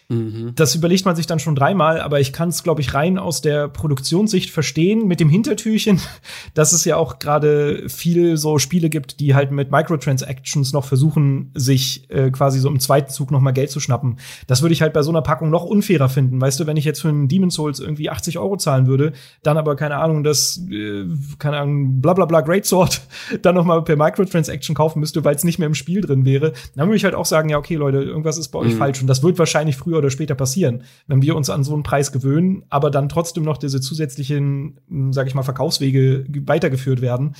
[0.08, 0.52] Mhm.
[0.54, 3.40] Das überlegt man sich dann schon dreimal, aber ich kann es, glaube ich, rein aus
[3.40, 6.00] der Produktionssicht verstehen, mit dem Hintertürchen,
[6.54, 11.50] dass es ja auch gerade viel so Spiele gibt, die halt mit Microtransactions noch versuchen,
[11.54, 14.18] sich äh, quasi so im zweiten Zug noch mal Geld zu schnappen.
[14.46, 16.40] Das würde ich halt bei so einer Packung noch unfairer finden.
[16.40, 19.56] Weißt du, wenn ich jetzt für einen Demon's Souls irgendwie 80 Euro zahlen würde, dann
[19.56, 21.04] aber keine Ahnung, das, äh,
[21.38, 23.00] keine Ahnung, bla bla bla Greatsword
[23.42, 26.52] dann noch mal per Microtransaction kaufen müsste, weil es nicht mehr im Spiel drin wäre,
[26.76, 28.78] dann würde ich halt auch sagen, ja, okay, Leute, irgendwas ist bei euch mhm.
[28.78, 29.00] falsch.
[29.00, 31.82] Und das wird wahrscheinlich früher früher oder später passieren, wenn wir uns an so einen
[31.82, 37.34] Preis gewöhnen, aber dann trotzdem noch diese zusätzlichen, hm, sag ich mal, Verkaufswege weitergeführt werden.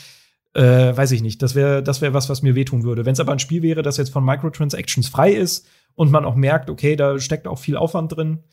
[0.55, 1.43] Äh, weiß ich nicht.
[1.43, 3.05] Das wäre das wäre was, was mir wehtun würde.
[3.05, 6.35] Wenn es aber ein Spiel wäre, das jetzt von Microtransactions frei ist und man auch
[6.35, 8.45] merkt, okay, da steckt auch viel Aufwand drin,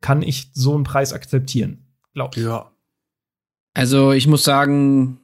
[0.00, 1.86] kann ich so einen Preis akzeptieren.
[2.14, 2.42] Glaub ich.
[2.42, 2.72] Ja.
[3.74, 5.20] Also ich muss sagen,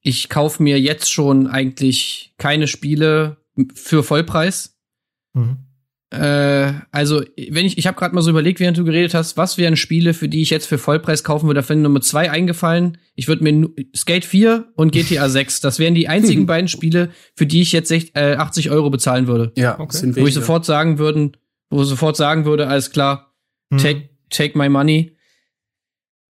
[0.00, 3.36] ich kaufe mir jetzt schon eigentlich keine Spiele
[3.74, 4.78] für Vollpreis.
[5.34, 5.58] Mhm.
[6.12, 9.56] Äh, also, wenn ich, ich habe gerade mal so überlegt, während du geredet hast, was
[9.56, 11.60] wären Spiele, für die ich jetzt für Vollpreis kaufen würde.
[11.60, 12.98] Da finde Nummer zwei eingefallen.
[13.14, 15.60] Ich würde mir Skate 4 und GTA 6.
[15.62, 19.52] Das wären die einzigen beiden Spiele, für die ich jetzt äh, 80 Euro bezahlen würde.
[19.56, 20.12] Ja, okay.
[20.14, 21.36] Wo ich sofort sagen würden,
[21.70, 23.34] wo sofort sagen würde, alles klar,
[23.70, 23.78] hm.
[23.78, 25.16] take, take my money.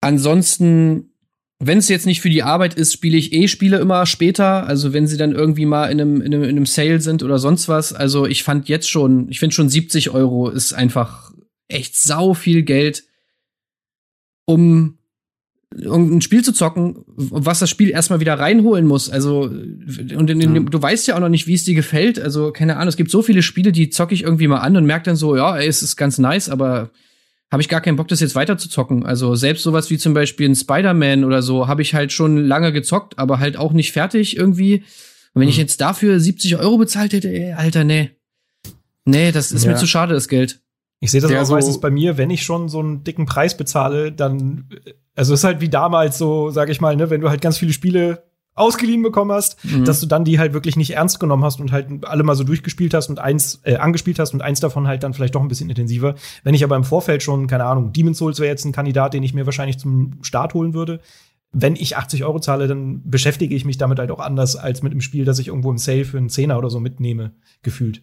[0.01, 1.11] Ansonsten
[1.59, 4.67] wenn es jetzt nicht für die Arbeit ist, spiele ich eh Spiele immer später.
[4.67, 7.39] Also wenn sie dann irgendwie mal in einem, in einem, in einem Sale sind oder
[7.39, 7.93] sonst was.
[7.93, 11.31] Also ich fand jetzt schon, ich finde schon 70 Euro ist einfach
[11.67, 13.05] echt sau viel Geld,
[14.45, 14.99] um,
[15.83, 19.09] um ein Spiel zu zocken, was das Spiel erstmal wieder reinholen muss.
[19.09, 20.61] Also, und in, in, ja.
[20.61, 22.19] du weißt ja auch noch nicht, wie es dir gefällt.
[22.19, 24.85] Also, keine Ahnung, es gibt so viele Spiele, die zocke ich irgendwie mal an und
[24.85, 26.91] merke dann so, ja, ey, es ist ganz nice, aber
[27.51, 29.05] habe ich gar keinen Bock, das jetzt weiter zu zocken.
[29.05, 32.73] Also selbst sowas wie zum Beispiel ein Spider-Man oder so habe ich halt schon lange
[32.73, 34.83] gezockt, aber halt auch nicht fertig irgendwie.
[35.33, 35.49] Und wenn hm.
[35.49, 38.11] ich jetzt dafür 70 Euro bezahlt hätte, ey, Alter, nee.
[39.05, 39.71] Nee, das ist ja.
[39.71, 40.61] mir zu schade, das Geld.
[40.99, 43.25] Ich sehe das Der auch so meistens bei mir, wenn ich schon so einen dicken
[43.25, 44.67] Preis bezahle, dann,
[45.15, 47.71] also ist halt wie damals so, sag ich mal, ne, wenn du halt ganz viele
[47.71, 48.23] Spiele
[48.57, 49.85] ausgeliehen bekommen hast, mhm.
[49.85, 52.43] dass du dann die halt wirklich nicht ernst genommen hast und halt alle mal so
[52.43, 55.47] durchgespielt hast und eins äh, angespielt hast und eins davon halt dann vielleicht doch ein
[55.47, 56.15] bisschen intensiver.
[56.43, 59.23] Wenn ich aber im Vorfeld schon, keine Ahnung, Demon's Souls wäre jetzt ein Kandidat, den
[59.23, 60.99] ich mir wahrscheinlich zum Start holen würde.
[61.53, 64.91] wenn ich 80 Euro zahle, dann beschäftige ich mich damit halt auch anders als mit
[64.91, 68.01] einem Spiel, das ich irgendwo im Sale für einen Zehner oder so mitnehme, gefühlt.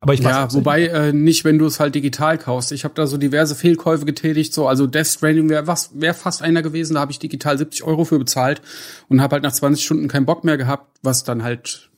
[0.00, 2.70] Aber ich weiß ja, wobei äh, nicht, wenn du es halt digital kaufst.
[2.70, 6.40] Ich habe da so diverse Fehlkäufe getätigt, so also Death Stranding wäre was wäre fast
[6.40, 8.62] einer gewesen, da habe ich digital 70 Euro für bezahlt
[9.08, 11.90] und habe halt nach 20 Stunden keinen Bock mehr gehabt, was dann halt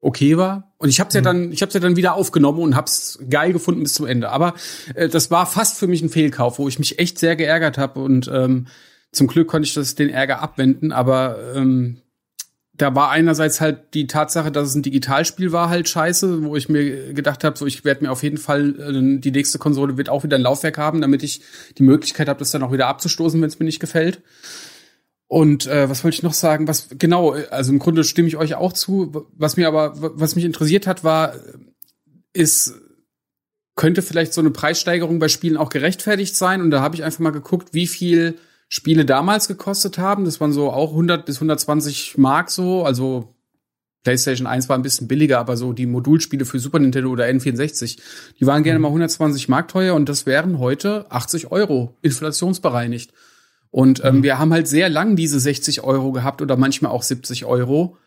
[0.00, 0.72] okay war.
[0.78, 1.24] Und ich habe es ja mhm.
[1.24, 4.30] dann, ich habe ja dann wieder aufgenommen und hab's geil gefunden bis zum Ende.
[4.30, 4.54] Aber
[4.94, 8.00] äh, das war fast für mich ein Fehlkauf, wo ich mich echt sehr geärgert habe
[8.00, 8.68] und ähm,
[9.12, 10.92] zum Glück konnte ich das den Ärger abwenden.
[10.92, 12.00] Aber ähm,
[12.78, 16.68] da war einerseits halt die Tatsache, dass es ein Digitalspiel war, halt scheiße, wo ich
[16.68, 20.08] mir gedacht habe, so ich werde mir auf jeden Fall äh, die nächste Konsole wird
[20.08, 21.42] auch wieder ein Laufwerk haben, damit ich
[21.76, 24.22] die Möglichkeit habe, das dann auch wieder abzustoßen, wenn es mir nicht gefällt.
[25.26, 26.68] Und äh, was wollte ich noch sagen?
[26.68, 27.32] Was genau?
[27.50, 29.26] Also im Grunde stimme ich euch auch zu.
[29.36, 31.34] Was mir aber, was mich interessiert hat, war,
[32.32, 32.74] ist
[33.74, 36.62] könnte vielleicht so eine Preissteigerung bei Spielen auch gerechtfertigt sein?
[36.62, 38.38] Und da habe ich einfach mal geguckt, wie viel
[38.68, 40.24] Spiele damals gekostet haben.
[40.24, 42.84] Das waren so auch 100 bis 120 Mark so.
[42.84, 43.34] Also
[44.04, 47.98] PlayStation 1 war ein bisschen billiger, aber so die Modulspiele für Super Nintendo oder N64,
[48.38, 48.82] die waren gerne mhm.
[48.84, 53.12] mal 120 Mark teuer und das wären heute 80 Euro, inflationsbereinigt.
[53.70, 54.22] Und ähm, mhm.
[54.22, 57.98] wir haben halt sehr lang diese 60 Euro gehabt oder manchmal auch 70 Euro.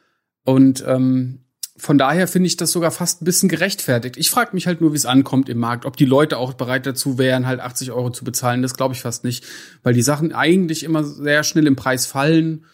[0.43, 1.45] Und ähm,
[1.82, 4.15] von daher finde ich das sogar fast ein bisschen gerechtfertigt.
[4.15, 6.86] Ich frage mich halt nur, wie es ankommt im Markt, ob die Leute auch bereit
[6.86, 8.62] dazu wären, halt 80 Euro zu bezahlen.
[8.62, 9.44] Das glaube ich fast nicht,
[9.82, 12.65] weil die Sachen eigentlich immer sehr schnell im Preis fallen.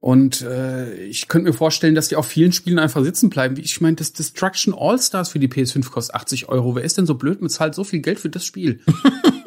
[0.00, 3.56] Und äh, ich könnte mir vorstellen, dass die auf vielen Spielen einfach sitzen bleiben.
[3.56, 6.76] Ich meine, das Destruction All Stars für die PS5 kostet 80 Euro.
[6.76, 8.80] Wer ist denn so blöd und zahlt so viel Geld für das Spiel?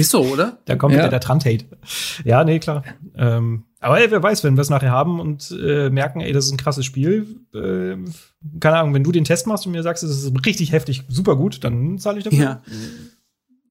[0.00, 0.58] ist so, oder?
[0.64, 1.00] Da kommt ja.
[1.00, 1.64] wieder der Trant-Hate.
[2.24, 2.84] Ja, nee, klar.
[3.16, 6.46] Ähm, aber ey, wer weiß, wenn wir es nachher haben und äh, merken, ey, das
[6.46, 7.96] ist ein krasses Spiel, äh,
[8.60, 11.36] keine Ahnung, wenn du den Test machst und mir sagst, es ist richtig heftig, super
[11.36, 12.62] gut, dann zahle ich dafür ja.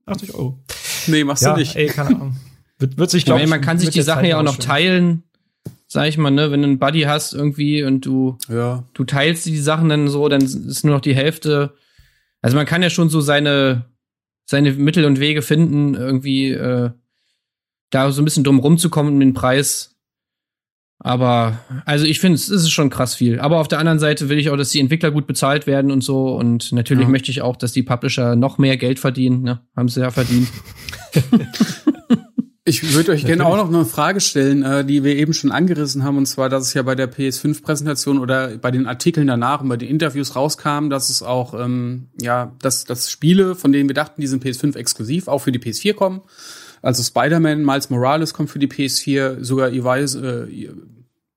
[0.06, 0.60] 80 Euro.
[1.08, 1.76] Nee, machst ja, du nicht.
[1.76, 2.38] Ey, keine Ahnung.
[2.80, 5.24] Wird, wird sich, glaube ich, man kann sich die Sachen ja auch noch teilen,
[5.88, 8.84] sag ich mal, ne, wenn du einen Buddy hast irgendwie und du, ja.
[8.94, 11.74] du teilst die Sachen dann so, dann ist nur noch die Hälfte.
[12.42, 13.86] Also man kann ja schon so seine,
[14.50, 16.92] seine Mittel und Wege finden, irgendwie äh,
[17.90, 20.00] da so ein bisschen drum rumzukommen um den Preis
[21.02, 23.40] aber, also ich finde, es ist schon krass viel.
[23.40, 26.04] Aber auf der anderen Seite will ich auch, dass die Entwickler gut bezahlt werden und
[26.04, 26.36] so.
[26.36, 27.10] Und natürlich ja.
[27.10, 29.42] möchte ich auch, dass die Publisher noch mehr Geld verdienen.
[29.42, 29.62] Ne?
[29.78, 30.50] Haben sie ja verdient.
[32.70, 36.04] ich würde euch gerne auch noch eine Frage stellen, äh, die wir eben schon angerissen
[36.04, 36.18] haben.
[36.18, 39.78] Und zwar, dass es ja bei der PS5-Präsentation oder bei den Artikeln danach und bei
[39.78, 44.22] den Interviews rauskam, dass es auch, ähm, ja, dass, dass Spiele, von denen wir dachten,
[44.22, 46.22] die sind PS5 exklusiv, auch für die PS4 kommen.
[46.82, 50.70] Also Spider-Man, Miles Morales kommt für die PS4, sogar Evis, äh,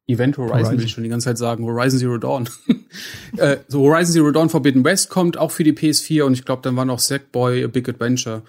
[0.07, 2.49] Event Horizon, Horizon, will ich schon die ganze Zeit sagen, Horizon Zero Dawn.
[3.39, 6.63] äh, so Horizon Zero Dawn Forbidden West kommt auch für die PS4 und ich glaube,
[6.63, 8.43] dann war noch Sackboy A Big Adventure.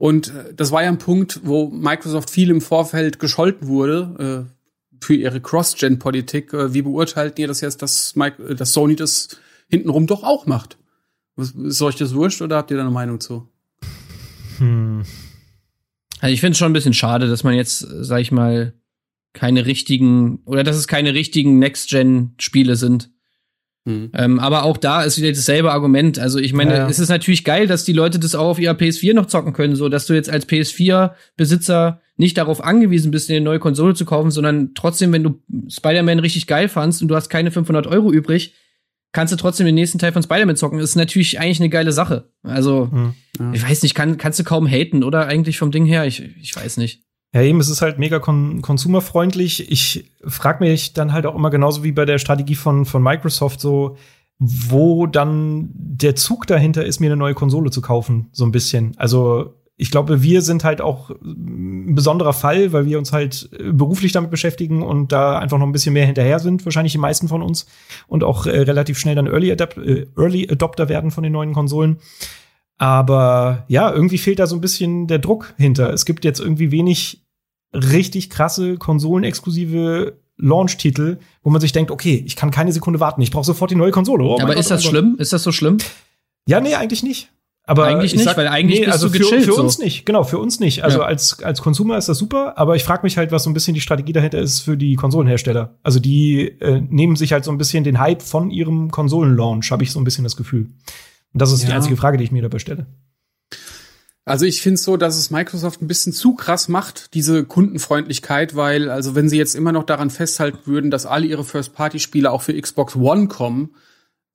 [0.00, 5.04] Und äh, das war ja ein Punkt, wo Microsoft viel im Vorfeld gescholten wurde äh,
[5.04, 6.54] für ihre Cross-Gen-Politik.
[6.54, 9.28] Äh, wie beurteilt ihr das jetzt, dass, Mike, äh, dass Sony das
[9.68, 10.78] hintenrum doch auch macht?
[11.36, 13.46] Ist euch das wurscht oder habt ihr da eine Meinung zu?
[14.56, 15.02] Hm.
[16.20, 18.72] Also ich finde es schon ein bisschen schade, dass man jetzt, sag ich mal,
[19.34, 23.10] keine richtigen, oder dass es keine richtigen Next-Gen-Spiele sind.
[23.84, 24.10] Mhm.
[24.14, 26.18] Ähm, aber auch da ist wieder dasselbe Argument.
[26.18, 26.88] Also ich meine, ja.
[26.88, 29.76] es ist natürlich geil, dass die Leute das auch auf ihrer PS4 noch zocken können,
[29.76, 34.30] so dass du jetzt als PS4-Besitzer nicht darauf angewiesen bist, eine neue Konsole zu kaufen,
[34.30, 38.54] sondern trotzdem, wenn du Spider-Man richtig geil fandst und du hast keine 500 Euro übrig,
[39.12, 40.78] kannst du trotzdem den nächsten Teil von Spider-Man zocken.
[40.78, 42.30] Das ist natürlich eigentlich eine geile Sache.
[42.42, 43.52] Also, hm, ja.
[43.54, 46.04] ich weiß nicht, kann, kannst du kaum haten, oder eigentlich vom Ding her?
[46.04, 47.02] Ich, ich weiß nicht.
[47.32, 49.70] Ja, eben, es ist halt mega kon konsumerfreundlich.
[49.70, 53.60] Ich frage mich dann halt auch immer genauso wie bei der Strategie von, von Microsoft
[53.60, 53.96] so,
[54.38, 58.94] wo dann der Zug dahinter ist, mir eine neue Konsole zu kaufen, so ein bisschen.
[58.96, 63.72] Also ich glaube, wir sind halt auch ein besonderer Fall, weil wir uns halt äh,
[63.72, 67.28] beruflich damit beschäftigen und da einfach noch ein bisschen mehr hinterher sind, wahrscheinlich die meisten
[67.28, 67.66] von uns
[68.06, 71.54] und auch äh, relativ schnell dann Early, Adapt äh, Early Adopter werden von den neuen
[71.54, 71.96] Konsolen.
[72.80, 75.92] Aber ja, irgendwie fehlt da so ein bisschen der Druck hinter.
[75.92, 77.22] Es gibt jetzt irgendwie wenig
[77.74, 83.30] richtig krasse konsolenexklusive Launch-Titel, wo man sich denkt, okay, ich kann keine Sekunde warten, ich
[83.30, 84.24] brauche sofort die neue Konsole.
[84.24, 85.16] Oh, aber ist Gott, das oh schlimm?
[85.18, 85.76] Ist das so schlimm?
[86.48, 87.28] Ja, nee, eigentlich nicht.
[87.64, 89.44] Aber eigentlich nicht, sag, weil eigentlich nee, bist also du gechillt.
[89.44, 90.82] Für, für uns nicht, genau, für uns nicht.
[90.82, 91.04] Also ja.
[91.04, 93.74] als, als Consumer ist das super, aber ich frage mich halt, was so ein bisschen
[93.74, 95.76] die Strategie dahinter ist für die Konsolenhersteller.
[95.82, 99.82] Also die äh, nehmen sich halt so ein bisschen den Hype von ihrem Konsolenlaunch, habe
[99.82, 100.70] ich so ein bisschen das Gefühl.
[101.32, 101.68] Und das ist ja.
[101.68, 102.86] die einzige Frage, die ich mir dabei stelle.
[104.24, 108.54] Also ich finde es so, dass es Microsoft ein bisschen zu krass macht, diese Kundenfreundlichkeit,
[108.54, 112.42] weil, also wenn sie jetzt immer noch daran festhalten würden, dass alle ihre First-Party-Spiele auch
[112.42, 113.70] für Xbox One kommen,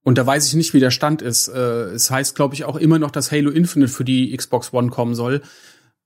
[0.06, 1.48] und da weiß ich nicht, wie der Stand ist.
[1.48, 4.92] Äh, es heißt, glaube ich, auch immer noch, dass Halo Infinite für die Xbox One
[4.92, 5.42] kommen soll.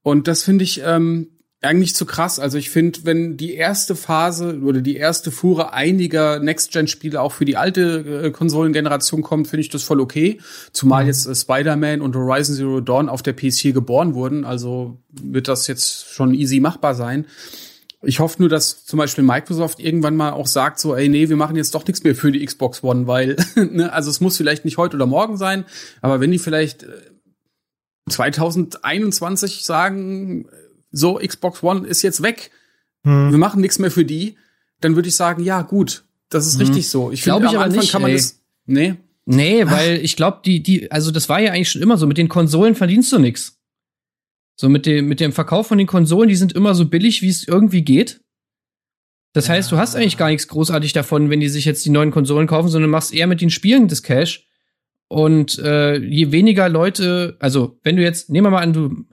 [0.04, 2.39] Und das finde ich, ähm, eigentlich zu krass.
[2.39, 7.43] Also ich finde, wenn die erste Phase oder die erste Fuhre einiger Next-Gen-Spiele auch für
[7.43, 10.39] die alte äh, Konsolengeneration kommt, finde ich das voll okay.
[10.72, 11.10] Zumal mhm.
[11.10, 14.45] jetzt äh, Spider-Man und Horizon Zero Dawn auf der PS4 geboren wurden.
[14.45, 17.26] Also wird das jetzt schon easy machbar sein.
[18.02, 21.36] Ich hoffe nur, dass zum Beispiel Microsoft irgendwann mal auch sagt, so, ey, nee, wir
[21.36, 24.63] machen jetzt doch nichts mehr für die Xbox One, weil, ne, also es muss vielleicht
[24.63, 25.65] nicht heute oder morgen sein,
[26.02, 26.88] aber wenn die vielleicht
[28.10, 30.48] 2021 äh, sagen,
[30.91, 32.52] so, Xbox One ist jetzt weg,
[33.04, 33.32] hm.
[33.32, 34.36] wir machen nichts mehr für die,
[34.82, 36.67] dann würde ich sagen, ja, gut, das ist hm.
[36.67, 37.12] richtig so.
[37.12, 38.17] Ich glaube, am Anfang nicht, kann man ey.
[38.17, 38.95] das, nee.
[39.25, 42.17] Nee, weil ich glaube, die, die, also das war ja eigentlich schon immer so, mit
[42.17, 43.60] den Konsolen verdienst du nix.
[44.56, 47.30] So mit dem, mit dem Verkauf von den Konsolen, die sind immer so billig, wie
[47.30, 48.21] es irgendwie geht.
[49.34, 49.54] Das ja.
[49.54, 52.47] heißt, du hast eigentlich gar nichts großartig davon, wenn die sich jetzt die neuen Konsolen
[52.47, 54.47] kaufen, sondern machst eher mit den Spielen das Cash.
[55.08, 59.06] Und äh, je weniger Leute, also wenn du jetzt, nehmen wir mal an, du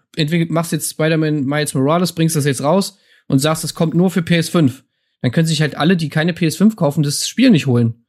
[0.49, 2.99] machst jetzt Spider-Man Miles Morales, bringst das jetzt raus
[3.29, 4.83] und sagst, es kommt nur für PS5,
[5.23, 8.07] dann können sich halt alle, die keine PS5 kaufen, das Spiel nicht holen.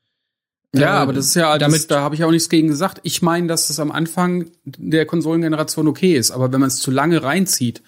[0.75, 2.99] Ja, äh, aber das ist ja, damit, das, da habe ich auch nichts gegen gesagt.
[3.03, 6.91] Ich meine, dass das am Anfang der Konsolengeneration okay ist, aber wenn man es zu
[6.91, 7.81] lange reinzieht,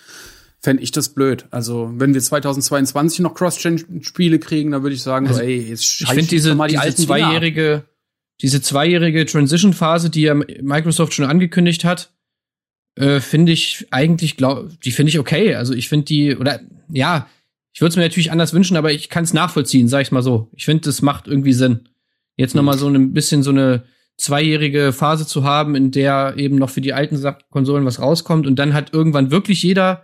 [0.62, 1.46] fände ich das blöd.
[1.52, 6.02] Also, wenn wir 2022 noch Cross-Gen-Spiele kriegen, dann würde ich sagen, also, so, ey, jetzt
[6.02, 7.86] Ich finde diese, mal die diese zweijährige,
[8.42, 12.14] diese zweijährige Transition-Phase, die ja Microsoft schon angekündigt hat,
[12.96, 15.56] äh, finde ich eigentlich, glaub, die finde ich okay.
[15.56, 16.60] Also, ich finde die, oder,
[16.92, 17.28] ja,
[17.74, 20.24] ich würde es mir natürlich anders wünschen, aber ich kann es nachvollziehen, sag ich mal
[20.24, 20.50] so.
[20.54, 21.88] Ich finde, das macht irgendwie Sinn.
[22.36, 23.84] Jetzt noch mal so ein bisschen so eine
[24.18, 28.58] zweijährige Phase zu haben, in der eben noch für die alten Konsolen was rauskommt und
[28.58, 30.04] dann hat irgendwann wirklich jeder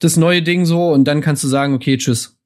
[0.00, 2.36] das neue Ding so und dann kannst du sagen, okay, tschüss.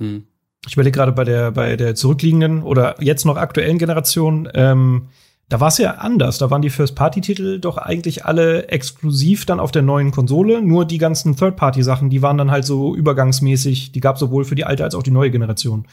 [0.00, 0.24] Hm.
[0.66, 5.08] Ich überlege gerade bei der, bei der zurückliegenden oder jetzt noch aktuellen Generation, ähm,
[5.52, 6.38] da war es ja anders.
[6.38, 10.62] Da waren die First-Party-Titel doch eigentlich alle exklusiv dann auf der neuen Konsole.
[10.62, 13.92] Nur die ganzen Third-Party-Sachen, die waren dann halt so übergangsmäßig.
[13.92, 15.86] Die gab sowohl für die alte als auch die neue Generation.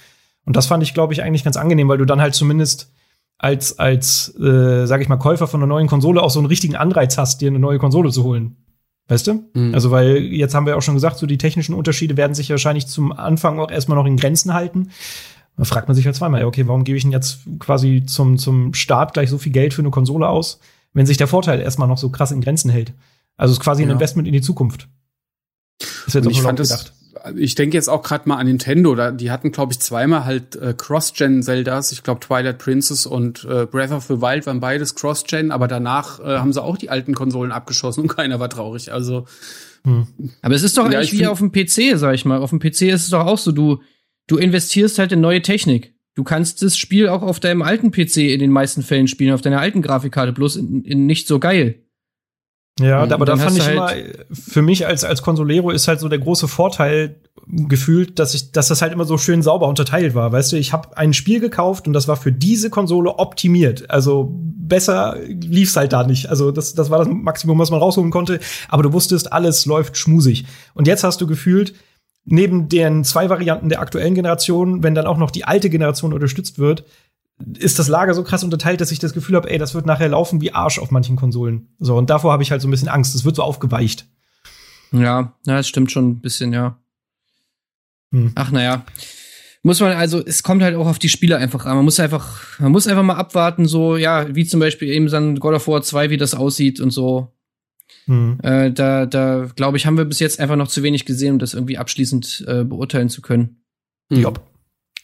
[0.46, 2.94] Und das fand ich, glaube ich, eigentlich ganz angenehm, weil du dann halt zumindest
[3.38, 6.78] als, als äh, sag ich mal, Käufer von einer neuen Konsole auch so einen richtigen
[6.78, 8.56] Anreiz hast, dir eine neue Konsole zu holen.
[9.10, 9.44] Weißt du?
[9.54, 9.74] Mhm.
[9.74, 12.88] Also, weil jetzt haben wir auch schon gesagt, so die technischen Unterschiede werden sich wahrscheinlich
[12.88, 14.92] zum Anfang auch erstmal noch in Grenzen halten.
[15.60, 18.74] Da fragt man sich halt zweimal, okay, warum gebe ich denn jetzt quasi zum, zum
[18.74, 20.60] Start gleich so viel Geld für eine Konsole aus,
[20.94, 22.94] wenn sich der Vorteil erstmal noch so krass in Grenzen hält?
[23.36, 24.88] Also es ist quasi ein Investment in die Zukunft.
[26.06, 26.94] Das wird ich fand gedacht
[27.36, 30.56] ich denke jetzt auch gerade mal an Nintendo, da, die hatten, glaube ich, zweimal halt
[30.56, 31.92] äh, Cross-Gen-Zeldas.
[31.92, 36.20] Ich glaube, Twilight Princess und äh, Breath of the Wild waren beides Cross-Gen, aber danach
[36.20, 38.92] äh, haben sie auch die alten Konsolen abgeschossen und keiner war traurig.
[38.92, 39.26] Also.
[39.84, 40.08] Hm.
[40.42, 42.40] Aber es ist doch ja, eigentlich wie auf dem PC, sag ich mal.
[42.40, 43.80] Auf dem PC ist es doch auch so, du,
[44.30, 45.94] du investierst halt in neue Technik.
[46.16, 49.42] Du kannst das Spiel auch auf deinem alten PC in den meisten Fällen spielen, auf
[49.42, 51.84] deiner alten Grafikkarte, bloß in, in nicht so geil.
[52.80, 53.92] Ja, und aber da fand ich halt immer,
[54.32, 58.70] für mich als, als Consolero ist halt so der große Vorteil gefühlt, dass ich, dass
[58.70, 60.32] das halt immer so schön sauber unterteilt war.
[60.32, 63.90] Weißt du, ich habe ein Spiel gekauft und das war für diese Konsole optimiert.
[63.90, 66.30] Also besser lief's halt da nicht.
[66.30, 68.40] Also das, das war das Maximum, was man rausholen konnte.
[68.70, 70.46] Aber du wusstest, alles läuft schmusig.
[70.74, 71.74] Und jetzt hast du gefühlt,
[72.30, 76.60] neben den zwei Varianten der aktuellen Generation, wenn dann auch noch die alte Generation unterstützt
[76.60, 76.86] wird,
[77.58, 80.10] ist das Lager so krass unterteilt, dass ich das Gefühl habe, ey, das wird nachher
[80.10, 81.70] laufen wie Arsch auf manchen Konsolen.
[81.80, 83.16] So, und davor habe ich halt so ein bisschen Angst.
[83.16, 84.08] Es wird so aufgeweicht.
[84.92, 86.78] Ja, ja, das stimmt schon ein bisschen, ja.
[88.12, 88.32] Hm.
[88.36, 88.84] Ach, naja.
[89.62, 91.76] Muss man, also, es kommt halt auch auf die Spieler einfach an.
[91.76, 95.40] Man muss einfach, man muss einfach mal abwarten, so, ja, wie zum Beispiel eben dann
[95.40, 97.34] God of War 2, wie das aussieht und so.
[98.10, 98.40] Hm.
[98.42, 101.40] Äh, da, da, glaube ich, haben wir bis jetzt einfach noch zu wenig gesehen, um
[101.40, 103.62] das irgendwie abschließend äh, beurteilen zu können.
[104.12, 104.22] Hm.
[104.24, 104.34] Ja.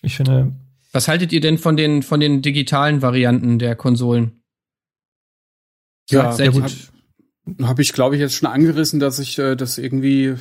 [0.02, 0.56] Ich finde,
[0.92, 4.42] was haltet ihr denn von den, von den digitalen Varianten der Konsolen?
[6.10, 6.64] Ja, sehr gut.
[7.60, 10.36] Habe hab ich, glaube ich, jetzt schon angerissen, dass ich äh, das irgendwie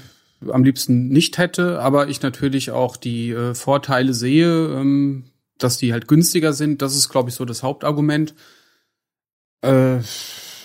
[0.48, 5.24] am liebsten nicht hätte, aber ich natürlich auch die äh, Vorteile sehe, ähm,
[5.58, 6.80] dass die halt günstiger sind.
[6.80, 8.34] Das ist, glaube ich, so das Hauptargument.
[9.60, 9.98] Äh,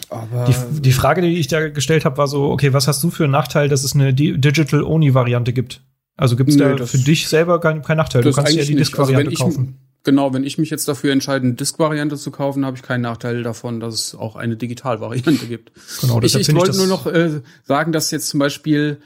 [0.09, 3.11] aber die, die Frage, die ich da gestellt habe, war so, okay, was hast du
[3.11, 5.81] für einen Nachteil, dass es eine Digital-Only-Variante gibt?
[6.17, 8.23] Also gibt es da für dich selber keinen kein Nachteil?
[8.23, 9.77] Du kannst ja die Disk-Variante also kaufen.
[10.03, 13.43] Genau, wenn ich mich jetzt dafür entscheide, eine Disk-Variante zu kaufen, habe ich keinen Nachteil
[13.43, 15.71] davon, dass es auch eine Digital-Variante gibt.
[16.01, 18.99] Genau, ich, ich wollte nur noch äh, sagen, dass jetzt zum Beispiel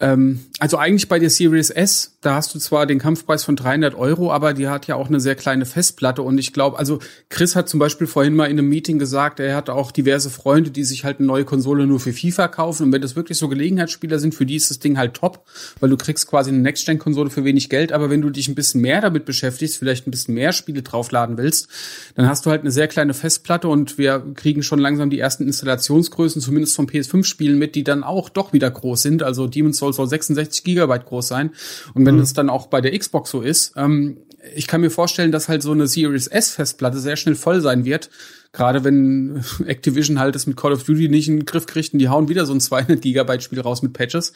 [0.00, 3.94] ähm, also eigentlich bei der Series S, da hast du zwar den Kampfpreis von 300
[3.94, 6.22] Euro, aber die hat ja auch eine sehr kleine Festplatte.
[6.22, 9.54] Und ich glaube, also Chris hat zum Beispiel vorhin mal in einem Meeting gesagt, er
[9.54, 12.84] hat auch diverse Freunde, die sich halt eine neue Konsole nur für FIFA kaufen.
[12.84, 15.44] Und wenn das wirklich so Gelegenheitsspieler sind, für die ist das Ding halt top,
[15.80, 18.80] weil du kriegst quasi eine Next-Gen-Konsole für wenig Geld, aber wenn du dich ein bisschen
[18.80, 21.68] mehr damit beschäftigst, vielleicht ein bisschen mehr Spiele draufladen willst,
[22.14, 23.68] dann hast du halt eine sehr kleine Festplatte.
[23.68, 28.30] Und wir kriegen schon langsam die ersten Installationsgrößen, zumindest von PS5-Spielen mit, die dann auch
[28.30, 31.50] doch wieder groß sind, also Demon's Souls soll, soll 66 Gigabyte groß sein.
[31.94, 32.34] Und wenn mhm.
[32.34, 34.18] dann auch bei der Xbox so ist, ähm,
[34.54, 37.84] ich kann mir vorstellen, dass halt so eine Series S Festplatte sehr schnell voll sein
[37.84, 38.10] wird.
[38.52, 41.98] Gerade wenn Activision halt es mit Call of Duty nicht in den Griff kriegt und
[41.98, 44.32] die hauen wieder so ein 200 Gigabyte Spiel raus mit Patches.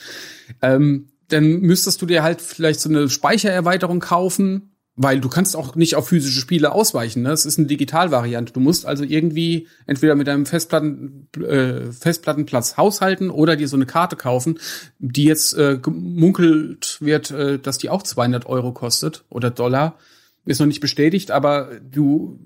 [0.62, 5.74] Ähm, dann müsstest du dir halt vielleicht so eine Speichererweiterung kaufen, weil du kannst auch
[5.74, 7.22] nicht auf physische Spiele ausweichen.
[7.22, 7.32] Ne?
[7.32, 8.52] Es ist eine Digitalvariante.
[8.52, 13.86] Du musst also irgendwie entweder mit deinem Festplatten, äh, Festplattenplatz haushalten oder dir so eine
[13.86, 14.58] Karte kaufen,
[14.98, 19.98] die jetzt äh, gemunkelt wird, äh, dass die auch 200 Euro kostet oder Dollar.
[20.46, 22.38] Ist noch nicht bestätigt, aber du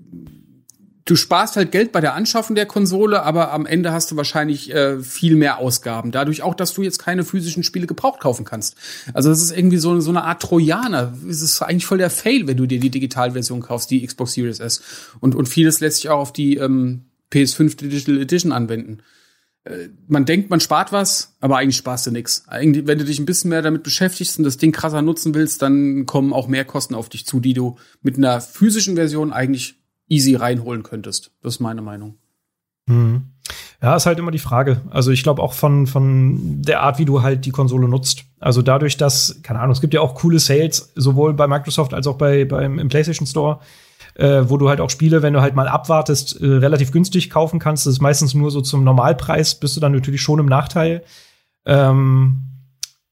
[1.05, 4.73] du sparst halt Geld bei der Anschaffung der Konsole, aber am Ende hast du wahrscheinlich
[4.73, 6.11] äh, viel mehr Ausgaben.
[6.11, 8.75] Dadurch auch, dass du jetzt keine physischen Spiele gebraucht kaufen kannst.
[9.13, 11.13] Also das ist irgendwie so, so eine Art Trojaner.
[11.27, 14.59] Es ist eigentlich voll der Fail, wenn du dir die Digitalversion kaufst, die Xbox Series
[14.59, 14.81] S.
[15.19, 18.99] Und, und vieles lässt sich auch auf die ähm, PS5 Digital Edition anwenden.
[19.63, 22.43] Äh, man denkt, man spart was, aber eigentlich sparst du nix.
[22.47, 25.61] Eigentlich, wenn du dich ein bisschen mehr damit beschäftigst und das Ding krasser nutzen willst,
[25.61, 29.78] dann kommen auch mehr Kosten auf dich zu, die du mit einer physischen Version eigentlich
[30.09, 31.31] easy reinholen könntest.
[31.41, 32.15] Das ist meine Meinung.
[32.87, 33.23] Mhm.
[33.81, 34.81] Ja, ist halt immer die Frage.
[34.89, 38.25] Also ich glaube auch von, von der Art, wie du halt die Konsole nutzt.
[38.39, 42.05] Also dadurch, dass, keine Ahnung, es gibt ja auch coole Sales, sowohl bei Microsoft als
[42.05, 43.59] auch bei, beim im PlayStation Store,
[44.15, 47.59] äh, wo du halt auch Spiele, wenn du halt mal abwartest, äh, relativ günstig kaufen
[47.59, 47.85] kannst.
[47.85, 51.03] Das ist meistens nur so zum Normalpreis, bist du dann natürlich schon im Nachteil.
[51.65, 52.41] Ähm,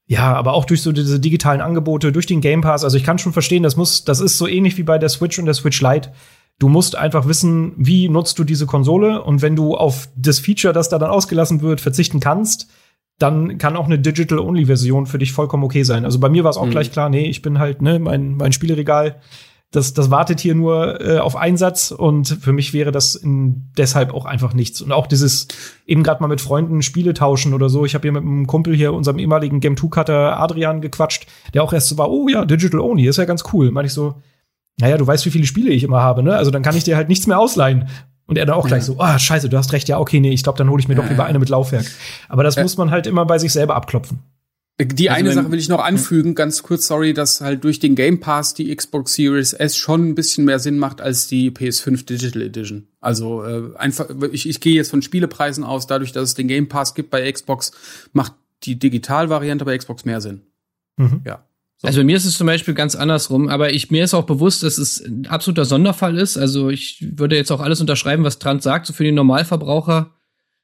[0.06, 2.84] ja, aber auch durch so diese digitalen Angebote, durch den Game Pass.
[2.84, 5.38] Also ich kann schon verstehen, das muss, das ist so ähnlich wie bei der Switch
[5.38, 6.12] und der Switch Lite
[6.58, 10.72] Du musst einfach wissen, wie nutzt du diese Konsole und wenn du auf das Feature,
[10.72, 12.68] das da dann ausgelassen wird, verzichten kannst,
[13.18, 16.04] dann kann auch eine Digital-Only-Version für dich vollkommen okay sein.
[16.04, 16.70] Also bei mir war es auch mhm.
[16.70, 19.20] gleich klar, nee, ich bin halt, ne, mein, mein Spieleregal,
[19.70, 24.14] das, das wartet hier nur äh, auf Einsatz und für mich wäre das in, deshalb
[24.14, 24.80] auch einfach nichts.
[24.80, 25.46] Und auch dieses
[25.84, 27.84] eben gerade mal mit Freunden Spiele tauschen oder so.
[27.84, 31.72] Ich habe hier mit einem Kumpel hier, unserem ehemaligen Game 2-Cutter Adrian gequatscht, der auch
[31.74, 33.70] erst so war, oh ja, Digital Only, ist ja ganz cool.
[33.70, 34.22] Meinte ich so,
[34.80, 36.36] naja, du weißt, wie viele Spiele ich immer habe, ne?
[36.36, 37.88] Also dann kann ich dir halt nichts mehr ausleihen.
[38.26, 40.30] Und er dann auch gleich so, ah, oh, scheiße, du hast recht, ja, okay, nee,
[40.32, 41.86] ich glaube, dann hole ich mir doch lieber eine mit Laufwerk.
[42.28, 44.18] Aber das muss man halt immer bei sich selber abklopfen.
[44.80, 47.96] Die also eine Sache will ich noch anfügen, ganz kurz, sorry, dass halt durch den
[47.96, 52.06] Game Pass die Xbox Series S schon ein bisschen mehr Sinn macht als die PS5
[52.06, 52.86] Digital Edition.
[53.00, 56.68] Also äh, einfach, ich, ich gehe jetzt von Spielepreisen aus, dadurch, dass es den Game
[56.68, 57.72] Pass gibt bei Xbox,
[58.12, 60.42] macht die Digitalvariante bei Xbox mehr Sinn.
[60.96, 61.22] Mhm.
[61.24, 61.47] Ja.
[61.80, 61.86] So.
[61.86, 64.64] Also bei mir ist es zum Beispiel ganz andersrum, aber ich, mir ist auch bewusst,
[64.64, 66.36] dass es ein absoluter Sonderfall ist.
[66.36, 70.12] Also ich würde jetzt auch alles unterschreiben, was Trant sagt, so für den Normalverbraucher.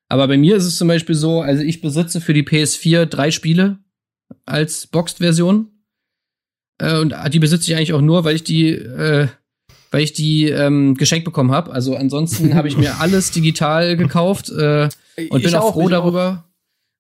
[0.09, 3.31] Aber bei mir ist es zum Beispiel so, also ich besitze für die PS4 drei
[3.31, 3.79] Spiele
[4.45, 5.69] als Boxed-Version.
[6.79, 9.29] Äh, und die besitze ich eigentlich auch nur, weil ich die, äh,
[9.93, 11.73] weil ich die ähm, geschenkt bekommen habe.
[11.73, 14.89] Also ansonsten habe ich mir alles digital gekauft äh,
[15.31, 16.45] und ich bin auch froh darüber.
[16.49, 16.54] Auch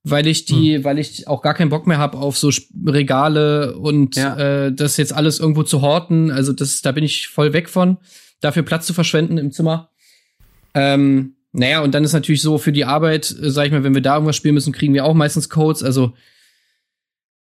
[0.04, 0.84] weil ich die, hm.
[0.84, 2.50] weil ich auch gar keinen Bock mehr habe auf so
[2.86, 4.66] Regale und ja.
[4.66, 6.30] äh, das jetzt alles irgendwo zu horten.
[6.30, 7.96] Also das, da bin ich voll weg von,
[8.40, 9.90] dafür Platz zu verschwenden im Zimmer.
[10.74, 13.94] Ähm, naja, und dann ist natürlich so für die Arbeit, äh, sag ich mal, wenn
[13.94, 15.82] wir da irgendwas spielen müssen, kriegen wir auch meistens Codes.
[15.82, 16.12] Also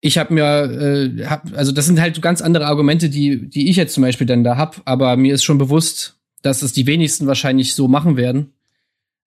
[0.01, 3.77] ich habe mir, äh, hab, also das sind halt ganz andere Argumente, die, die ich
[3.77, 4.83] jetzt zum Beispiel dann da hab.
[4.87, 8.55] Aber mir ist schon bewusst, dass es die wenigsten wahrscheinlich so machen werden.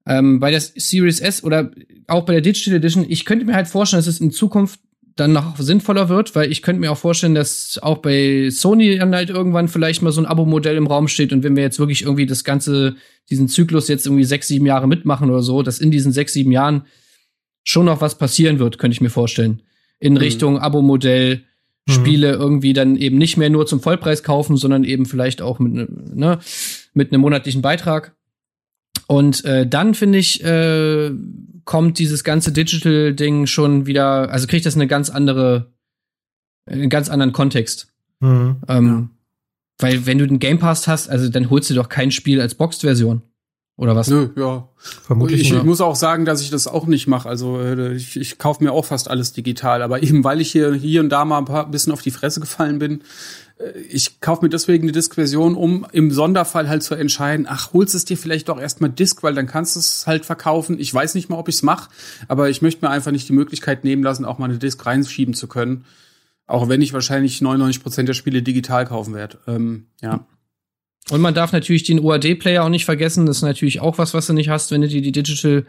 [0.05, 1.71] Ähm, bei der Series S oder
[2.07, 4.79] auch bei der Digital Edition, ich könnte mir halt vorstellen, dass es in Zukunft
[5.15, 9.13] dann noch sinnvoller wird, weil ich könnte mir auch vorstellen, dass auch bei Sony dann
[9.13, 12.01] halt irgendwann vielleicht mal so ein Abo-Modell im Raum steht und wenn wir jetzt wirklich
[12.01, 12.95] irgendwie das ganze,
[13.29, 16.51] diesen Zyklus jetzt irgendwie sechs, sieben Jahre mitmachen oder so, dass in diesen sechs, sieben
[16.51, 16.85] Jahren
[17.63, 19.61] schon noch was passieren wird, könnte ich mir vorstellen.
[19.99, 20.19] In mhm.
[20.19, 21.43] Richtung Abo-Modell,
[21.85, 21.91] mhm.
[21.91, 25.73] Spiele irgendwie dann eben nicht mehr nur zum Vollpreis kaufen, sondern eben vielleicht auch mit,
[25.73, 26.39] ne, ne
[26.93, 28.15] mit einem monatlichen Beitrag.
[29.07, 31.11] Und äh, dann finde ich, äh,
[31.65, 35.73] kommt dieses ganze Digital-Ding schon wieder, also kriegt das eine ganz andere,
[36.65, 37.87] einen ganz anderen Kontext.
[38.19, 39.09] Mhm, ähm, ja.
[39.79, 42.55] Weil wenn du den Game Pass hast, also dann holst du doch kein Spiel als
[42.55, 43.21] Boxed-Version.
[43.75, 44.07] Oder was?
[44.07, 44.69] Nö, ja.
[44.77, 47.27] Vermutlich ich, ich muss auch sagen, dass ich das auch nicht mache.
[47.27, 49.81] Also äh, ich, ich kaufe mir auch fast alles digital.
[49.81, 52.39] Aber eben weil ich hier, hier und da mal ein paar bisschen auf die Fresse
[52.39, 53.01] gefallen bin,
[53.57, 57.95] äh, ich kaufe mir deswegen eine Disk-Version, um im Sonderfall halt zu entscheiden, ach, holst
[57.95, 60.77] es dir vielleicht doch erstmal Disk, weil dann kannst du es halt verkaufen.
[60.79, 61.89] Ich weiß nicht mal, ob ich es mache,
[62.27, 65.33] aber ich möchte mir einfach nicht die Möglichkeit nehmen lassen, auch mal eine Disk reinschieben
[65.33, 65.85] zu können.
[66.45, 69.39] Auch wenn ich wahrscheinlich 99 Prozent der Spiele digital kaufen werde.
[69.47, 70.27] Ähm, ja.
[71.09, 73.25] Und man darf natürlich den UAD-Player auch nicht vergessen.
[73.25, 75.65] Das ist natürlich auch was, was du nicht hast, wenn du dir die Digital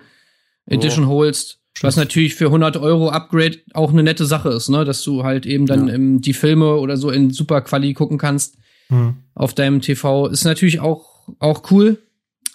[0.66, 1.08] Edition oh.
[1.08, 1.60] holst.
[1.80, 4.84] Was natürlich für 100 Euro Upgrade auch eine nette Sache ist, ne?
[4.84, 6.20] Dass du halt eben dann ja.
[6.20, 8.56] die Filme oder so in super Quali gucken kannst
[8.88, 9.16] mhm.
[9.34, 10.28] auf deinem TV.
[10.28, 11.98] Ist natürlich auch, auch cool,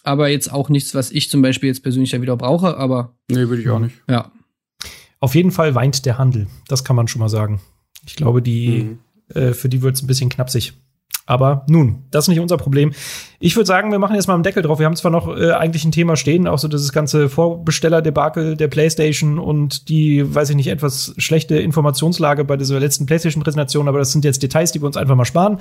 [0.03, 3.17] aber jetzt auch nichts, was ich zum Beispiel jetzt persönlich ja wieder brauche, aber.
[3.29, 3.95] Nee, würde ich auch nicht.
[4.07, 4.31] Ja.
[5.19, 6.47] Auf jeden Fall weint der Handel.
[6.69, 7.59] Das kann man schon mal sagen.
[8.07, 8.99] Ich glaube, die, mhm.
[9.35, 10.73] äh, für die wird es ein bisschen knapsig.
[11.29, 12.91] Aber nun, das ist nicht unser Problem.
[13.39, 14.79] Ich würde sagen, wir machen jetzt mal einen Deckel drauf.
[14.79, 18.67] Wir haben zwar noch äh, eigentlich ein Thema stehen, auch so dieses ganze Vorbesteller-Debakel der
[18.67, 24.11] PlayStation und die, weiß ich nicht, etwas schlechte Informationslage bei dieser letzten PlayStation-Präsentation, aber das
[24.11, 25.59] sind jetzt Details, die wir uns einfach mal sparen.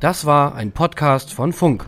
[0.00, 1.84] Das war ein Podcast von Funk.